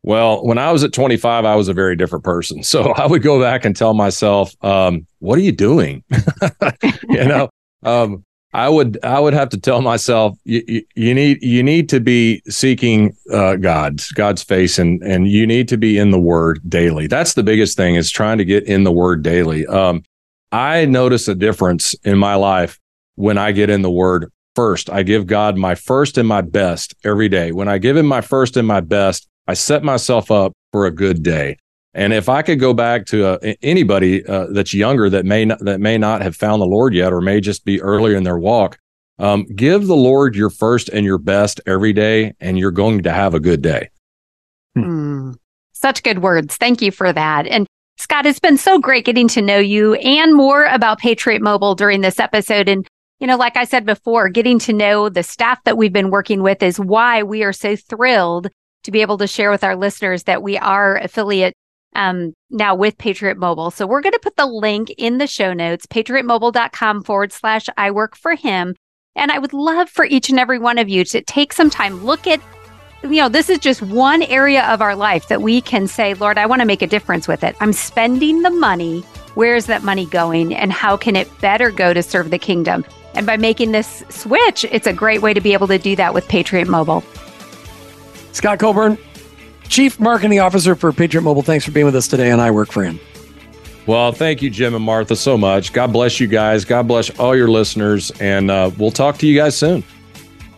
Well, 0.03 0.45
when 0.45 0.57
I 0.57 0.71
was 0.71 0.83
at 0.83 0.91
25, 0.91 1.45
I 1.45 1.55
was 1.55 1.69
a 1.69 1.73
very 1.73 1.95
different 1.95 2.25
person. 2.25 2.61
So 2.63 2.91
I 2.97 3.07
would 3.07 3.23
go 3.23 3.41
back 3.41 3.65
and 3.65 3.75
tell 3.75 3.93
myself, 3.93 4.53
um, 4.63 5.07
what 5.19 5.37
are 5.37 5.41
you 5.41 5.51
doing? 5.51 6.03
you 7.09 7.25
know, 7.25 7.49
um, 7.83 8.23
I 8.55 8.69
would, 8.69 8.99
I 9.03 9.19
would 9.19 9.33
have 9.33 9.49
to 9.49 9.59
tell 9.59 9.81
myself, 9.81 10.37
you, 10.43 10.83
you, 10.93 11.15
need, 11.15 11.41
you 11.41 11.63
need 11.63 11.89
to 11.89 11.99
be 11.99 12.43
seeking, 12.47 13.15
uh, 13.31 13.55
God's, 13.55 14.11
God's 14.11 14.43
face 14.43 14.77
and, 14.77 15.01
and 15.01 15.27
you 15.27 15.47
need 15.47 15.67
to 15.69 15.77
be 15.77 15.97
in 15.97 16.11
the 16.11 16.19
word 16.19 16.59
daily. 16.69 17.07
That's 17.07 17.33
the 17.33 17.41
biggest 17.41 17.75
thing 17.77 17.95
is 17.95 18.11
trying 18.11 18.37
to 18.37 18.45
get 18.45 18.65
in 18.65 18.83
the 18.83 18.91
word 18.91 19.23
daily. 19.23 19.65
Um, 19.65 20.03
I 20.51 20.85
notice 20.85 21.27
a 21.27 21.33
difference 21.33 21.95
in 22.03 22.19
my 22.19 22.35
life 22.35 22.79
when 23.15 23.39
I 23.39 23.53
get 23.53 23.71
in 23.71 23.81
the 23.81 23.89
word 23.89 24.31
first. 24.55 24.87
I 24.87 25.01
give 25.01 25.25
God 25.25 25.57
my 25.57 25.73
first 25.73 26.19
and 26.19 26.27
my 26.27 26.41
best 26.41 26.93
every 27.03 27.29
day. 27.29 27.51
When 27.51 27.67
I 27.67 27.79
give 27.79 27.97
him 27.97 28.05
my 28.05 28.21
first 28.21 28.55
and 28.55 28.67
my 28.67 28.81
best, 28.81 29.27
I 29.47 29.53
set 29.53 29.83
myself 29.83 30.31
up 30.31 30.53
for 30.71 30.85
a 30.85 30.91
good 30.91 31.23
day. 31.23 31.57
And 31.93 32.11
if 32.11 32.27
I 32.27 32.41
could 32.41 32.59
go 32.59 32.73
back 32.73 33.05
to 33.07 33.25
uh, 33.25 33.53
anybody 33.61 34.25
uh, 34.25 34.47
that's 34.49 34.73
younger 34.73 35.09
that 35.09 35.25
may 35.25 35.45
not, 35.45 35.59
that 35.59 35.79
may 35.79 35.97
not 35.97 36.21
have 36.21 36.35
found 36.35 36.61
the 36.61 36.65
Lord 36.65 36.93
yet, 36.93 37.13
or 37.13 37.21
may 37.21 37.39
just 37.39 37.65
be 37.65 37.79
earlier 37.81 38.15
in 38.15 38.23
their 38.23 38.39
walk, 38.39 38.79
um, 39.19 39.45
give 39.55 39.85
the 39.85 39.95
Lord 39.95 40.35
your 40.35 40.49
first 40.49 40.89
and 40.89 41.05
your 41.05 41.19
best 41.19 41.61
every 41.67 41.93
day, 41.93 42.33
and 42.39 42.57
you're 42.57 42.71
going 42.71 43.03
to 43.03 43.11
have 43.11 43.35
a 43.35 43.39
good 43.39 43.61
day. 43.61 43.89
Mm, 44.75 45.35
such 45.73 46.01
good 46.01 46.23
words. 46.23 46.55
Thank 46.57 46.81
you 46.81 46.91
for 46.91 47.13
that. 47.13 47.45
And 47.45 47.67
Scott, 47.97 48.25
it's 48.25 48.39
been 48.39 48.57
so 48.57 48.79
great 48.79 49.05
getting 49.05 49.27
to 49.29 49.41
know 49.41 49.59
you 49.59 49.93
and 49.95 50.33
more 50.33 50.65
about 50.65 50.97
Patriot 50.97 51.43
Mobile 51.43 51.75
during 51.75 52.01
this 52.01 52.19
episode. 52.19 52.67
And, 52.67 52.87
you 53.19 53.27
know, 53.27 53.37
like 53.37 53.55
I 53.55 53.65
said 53.65 53.85
before, 53.85 54.29
getting 54.29 54.57
to 54.59 54.73
know 54.73 55.09
the 55.09 55.21
staff 55.21 55.63
that 55.65 55.77
we've 55.77 55.93
been 55.93 56.09
working 56.09 56.41
with 56.41 56.63
is 56.63 56.79
why 56.79 57.21
we 57.21 57.43
are 57.43 57.53
so 57.53 57.75
thrilled 57.75 58.49
to 58.83 58.91
be 58.91 59.01
able 59.01 59.17
to 59.17 59.27
share 59.27 59.51
with 59.51 59.63
our 59.63 59.75
listeners 59.75 60.23
that 60.23 60.43
we 60.43 60.57
are 60.57 60.97
affiliate 60.97 61.53
um, 61.95 62.33
now 62.49 62.75
with 62.75 62.97
Patriot 62.97 63.37
Mobile. 63.37 63.71
So 63.71 63.85
we're 63.85 64.01
going 64.01 64.13
to 64.13 64.19
put 64.19 64.35
the 64.35 64.45
link 64.45 64.89
in 64.97 65.17
the 65.17 65.27
show 65.27 65.53
notes, 65.53 65.85
patriotmobile.com 65.85 67.03
forward 67.03 67.31
slash 67.31 67.67
I 67.77 67.91
work 67.91 68.15
for 68.15 68.35
him. 68.35 68.75
And 69.15 69.31
I 69.31 69.39
would 69.39 69.53
love 69.53 69.89
for 69.89 70.05
each 70.05 70.29
and 70.29 70.39
every 70.39 70.57
one 70.57 70.79
of 70.79 70.89
you 70.89 71.05
to 71.05 71.21
take 71.21 71.53
some 71.53 71.69
time, 71.69 72.03
look 72.03 72.25
at, 72.25 72.41
you 73.03 73.17
know, 73.17 73.29
this 73.29 73.49
is 73.49 73.59
just 73.59 73.81
one 73.83 74.23
area 74.23 74.63
of 74.65 74.81
our 74.81 74.95
life 74.95 75.27
that 75.27 75.41
we 75.41 75.61
can 75.61 75.87
say, 75.87 76.15
Lord, 76.15 76.37
I 76.37 76.47
want 76.47 76.61
to 76.61 76.65
make 76.65 76.81
a 76.81 76.87
difference 76.87 77.27
with 77.27 77.43
it. 77.43 77.55
I'm 77.59 77.73
spending 77.73 78.41
the 78.41 78.49
money. 78.49 79.01
Where 79.35 79.55
is 79.55 79.67
that 79.67 79.83
money 79.83 80.07
going? 80.07 80.53
And 80.53 80.71
how 80.71 80.97
can 80.97 81.15
it 81.15 81.29
better 81.41 81.69
go 81.69 81.93
to 81.93 82.01
serve 82.01 82.31
the 82.31 82.39
kingdom? 82.39 82.85
And 83.13 83.27
by 83.27 83.37
making 83.37 83.71
this 83.71 84.03
switch, 84.09 84.65
it's 84.65 84.87
a 84.87 84.93
great 84.93 85.21
way 85.21 85.33
to 85.35 85.41
be 85.41 85.53
able 85.53 85.67
to 85.67 85.77
do 85.77 85.95
that 85.95 86.15
with 86.15 86.27
Patriot 86.27 86.67
Mobile. 86.67 87.03
Scott 88.33 88.59
Coburn, 88.59 88.97
Chief 89.69 89.99
Marketing 89.99 90.39
Officer 90.39 90.75
for 90.75 90.91
Patriot 90.91 91.21
Mobile. 91.21 91.41
Thanks 91.41 91.65
for 91.65 91.71
being 91.71 91.85
with 91.85 91.95
us 91.95 92.07
today, 92.07 92.29
and 92.31 92.41
I 92.41 92.51
work 92.51 92.71
for 92.71 92.83
him. 92.83 92.99
Well, 93.85 94.11
thank 94.11 94.41
you, 94.41 94.49
Jim 94.49 94.75
and 94.75 94.83
Martha, 94.83 95.15
so 95.15 95.37
much. 95.37 95.73
God 95.73 95.91
bless 95.91 96.19
you 96.19 96.27
guys. 96.27 96.63
God 96.63 96.87
bless 96.87 97.09
all 97.19 97.35
your 97.35 97.49
listeners. 97.49 98.11
And 98.19 98.49
uh, 98.49 98.71
we'll 98.77 98.91
talk 98.91 99.17
to 99.19 99.27
you 99.27 99.37
guys 99.37 99.57
soon. 99.57 99.83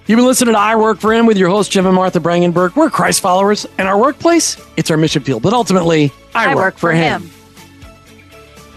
You've 0.08 0.18
been 0.18 0.26
listening 0.28 0.54
to 0.54 0.60
I 0.60 0.76
Work 0.76 1.00
for 1.00 1.12
Him 1.12 1.26
with 1.26 1.38
your 1.38 1.50
host, 1.50 1.72
Jim 1.72 1.88
and 1.88 1.96
Martha 1.96 2.20
Brangenberg. 2.20 2.76
We're 2.76 2.92
Christ 2.92 3.22
followers, 3.22 3.66
and 3.80 3.88
our 3.88 3.98
workplace, 3.98 4.62
it's 4.78 4.92
our 4.92 4.98
mission 4.98 5.24
field. 5.24 5.42
But 5.42 5.54
ultimately, 5.54 6.12
I, 6.36 6.54
work, 6.54 6.78
for 6.78 6.92
him. 6.92 7.32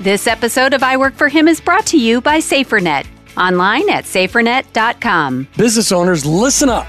This 0.00 0.26
episode 0.26 0.72
of 0.72 0.82
I 0.82 0.96
Work 0.96 1.14
for 1.16 1.28
Him 1.28 1.48
is 1.48 1.60
brought 1.60 1.84
to 1.86 1.98
you 1.98 2.22
by 2.22 2.38
SaferNet, 2.38 3.04
online 3.36 3.90
at 3.90 4.04
safernet.com. 4.04 5.48
Business 5.56 5.92
owners, 5.92 6.24
listen 6.24 6.70
up. 6.70 6.86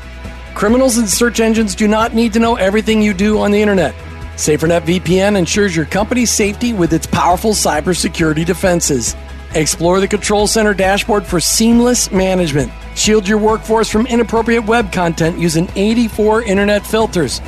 Criminals 0.54 0.98
and 0.98 1.10
search 1.10 1.40
engines 1.40 1.76
do 1.76 1.88
not 1.88 2.14
need 2.14 2.34
to 2.34 2.40
know 2.40 2.56
everything 2.56 3.02
you 3.02 3.14
do 3.14 3.40
on 3.40 3.52
the 3.52 3.62
internet. 3.62 3.94
SaferNet 4.36 4.82
VPN 4.82 5.38
ensures 5.38 5.76
your 5.76 5.86
company's 5.86 6.32
safety 6.32 6.74
with 6.74 6.94
its 6.94 7.08
powerful 7.08 7.52
cybersecurity 7.52 8.46
defenses. 8.46 9.16
Explore 9.54 10.00
the 10.00 10.08
Control 10.08 10.48
Center 10.48 10.74
dashboard 10.74 11.26
for 11.26 11.40
seamless 11.40 12.12
management. 12.12 12.72
Shield 12.96 13.28
your 13.28 13.38
workforce 13.38 13.90
from 13.90 14.06
inappropriate 14.08 14.66
web 14.66 14.92
content 14.92 15.38
using 15.40 15.70
84 15.76 16.44
internet 16.44 16.86
filters. 16.86 17.42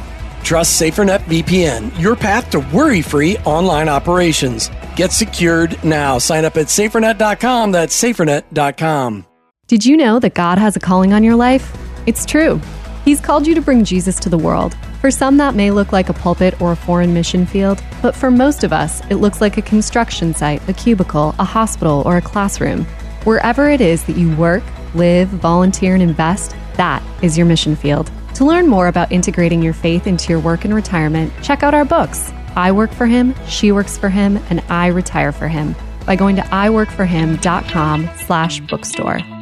Trust 0.43 0.81
SaferNet 0.81 1.19
VPN, 1.19 1.97
your 1.99 2.15
path 2.15 2.49
to 2.51 2.59
worry 2.73 3.01
free 3.01 3.37
online 3.39 3.87
operations. 3.87 4.69
Get 4.95 5.11
secured 5.11 5.81
now. 5.83 6.17
Sign 6.17 6.45
up 6.45 6.57
at 6.57 6.67
safernet.com. 6.67 7.71
That's 7.71 8.01
safernet.com. 8.01 9.25
Did 9.67 9.85
you 9.85 9.95
know 9.95 10.19
that 10.19 10.33
God 10.33 10.57
has 10.57 10.75
a 10.75 10.79
calling 10.79 11.13
on 11.13 11.23
your 11.23 11.35
life? 11.35 11.77
It's 12.05 12.25
true. 12.25 12.59
He's 13.03 13.19
called 13.19 13.47
you 13.47 13.55
to 13.55 13.61
bring 13.61 13.83
Jesus 13.83 14.19
to 14.19 14.29
the 14.29 14.37
world. 14.37 14.75
For 14.99 15.09
some, 15.09 15.37
that 15.37 15.55
may 15.55 15.71
look 15.71 15.91
like 15.91 16.09
a 16.09 16.13
pulpit 16.13 16.61
or 16.61 16.73
a 16.73 16.75
foreign 16.75 17.13
mission 17.13 17.45
field, 17.45 17.83
but 18.01 18.15
for 18.15 18.29
most 18.29 18.63
of 18.63 18.71
us, 18.71 19.01
it 19.09 19.15
looks 19.15 19.41
like 19.41 19.57
a 19.57 19.61
construction 19.61 20.35
site, 20.35 20.67
a 20.69 20.73
cubicle, 20.73 21.33
a 21.39 21.43
hospital, 21.43 22.03
or 22.05 22.17
a 22.17 22.21
classroom. 22.21 22.85
Wherever 23.23 23.69
it 23.69 23.81
is 23.81 24.03
that 24.03 24.17
you 24.17 24.35
work, 24.35 24.63
live, 24.93 25.29
volunteer, 25.29 25.93
and 25.93 26.03
invest, 26.03 26.55
that 26.75 27.01
is 27.23 27.37
your 27.37 27.47
mission 27.47 27.75
field. 27.75 28.11
To 28.35 28.45
learn 28.45 28.67
more 28.67 28.87
about 28.87 29.11
integrating 29.11 29.61
your 29.61 29.73
faith 29.73 30.07
into 30.07 30.29
your 30.29 30.39
work 30.39 30.65
and 30.65 30.73
retirement, 30.73 31.33
check 31.41 31.63
out 31.63 31.73
our 31.73 31.85
books 31.85 32.31
I 32.55 32.71
Work 32.71 32.91
for 32.91 33.07
Him, 33.07 33.33
She 33.47 33.71
Works 33.71 33.97
for 33.97 34.09
Him, 34.09 34.37
and 34.49 34.61
I 34.69 34.87
Retire 34.87 35.31
for 35.31 35.47
Him 35.47 35.75
by 36.05 36.15
going 36.15 36.35
to 36.35 36.41
iworkforhim.com 36.41 38.09
slash 38.25 38.59
bookstore. 38.61 39.40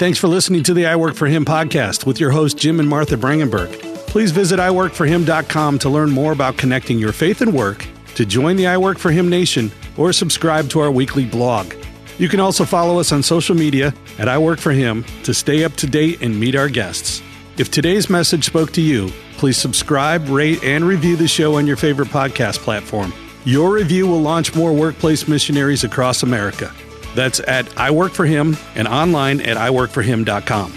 Thanks 0.00 0.18
for 0.18 0.28
listening 0.28 0.62
to 0.62 0.72
the 0.72 0.86
I 0.86 0.96
Work 0.96 1.14
for 1.14 1.26
Him 1.26 1.44
podcast 1.44 2.06
with 2.06 2.18
your 2.18 2.30
host, 2.30 2.56
Jim 2.56 2.80
and 2.80 2.88
Martha 2.88 3.16
Brangenberg. 3.16 3.70
Please 4.06 4.30
visit 4.30 4.58
iworkforhim.com 4.58 5.78
to 5.78 5.90
learn 5.90 6.10
more 6.10 6.32
about 6.32 6.56
connecting 6.56 6.98
your 6.98 7.12
faith 7.12 7.42
and 7.42 7.52
work, 7.52 7.86
to 8.14 8.24
join 8.24 8.56
the 8.56 8.66
I 8.66 8.78
Work 8.78 8.96
for 8.96 9.10
Him 9.10 9.28
Nation, 9.28 9.70
or 9.98 10.14
subscribe 10.14 10.70
to 10.70 10.80
our 10.80 10.90
weekly 10.90 11.26
blog. 11.26 11.74
You 12.16 12.30
can 12.30 12.40
also 12.40 12.64
follow 12.64 12.98
us 12.98 13.12
on 13.12 13.22
social 13.22 13.54
media 13.54 13.92
at 14.18 14.26
I 14.26 14.38
Work 14.38 14.58
for 14.58 14.72
Him 14.72 15.04
to 15.24 15.34
stay 15.34 15.64
up 15.64 15.74
to 15.74 15.86
date 15.86 16.22
and 16.22 16.40
meet 16.40 16.54
our 16.54 16.70
guests. 16.70 17.20
If 17.58 17.70
today's 17.70 18.08
message 18.08 18.46
spoke 18.46 18.72
to 18.72 18.80
you, 18.80 19.12
please 19.36 19.58
subscribe, 19.58 20.26
rate, 20.30 20.64
and 20.64 20.82
review 20.82 21.16
the 21.16 21.28
show 21.28 21.58
on 21.58 21.66
your 21.66 21.76
favorite 21.76 22.08
podcast 22.08 22.60
platform. 22.60 23.12
Your 23.44 23.70
review 23.74 24.06
will 24.06 24.22
launch 24.22 24.54
more 24.54 24.72
workplace 24.72 25.28
missionaries 25.28 25.84
across 25.84 26.22
America. 26.22 26.72
That's 27.14 27.40
at 27.40 27.76
I 27.78 27.90
Work 27.90 28.12
for 28.12 28.26
Him 28.26 28.56
and 28.74 28.86
online 28.88 29.40
at 29.40 29.56
iworkforhim.com. 29.56 30.72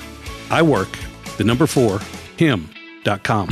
I 0.50 0.62
work, 0.62 0.98
the 1.38 1.44
number 1.44 1.68
four, 1.68 2.00
him.com. 2.38 3.50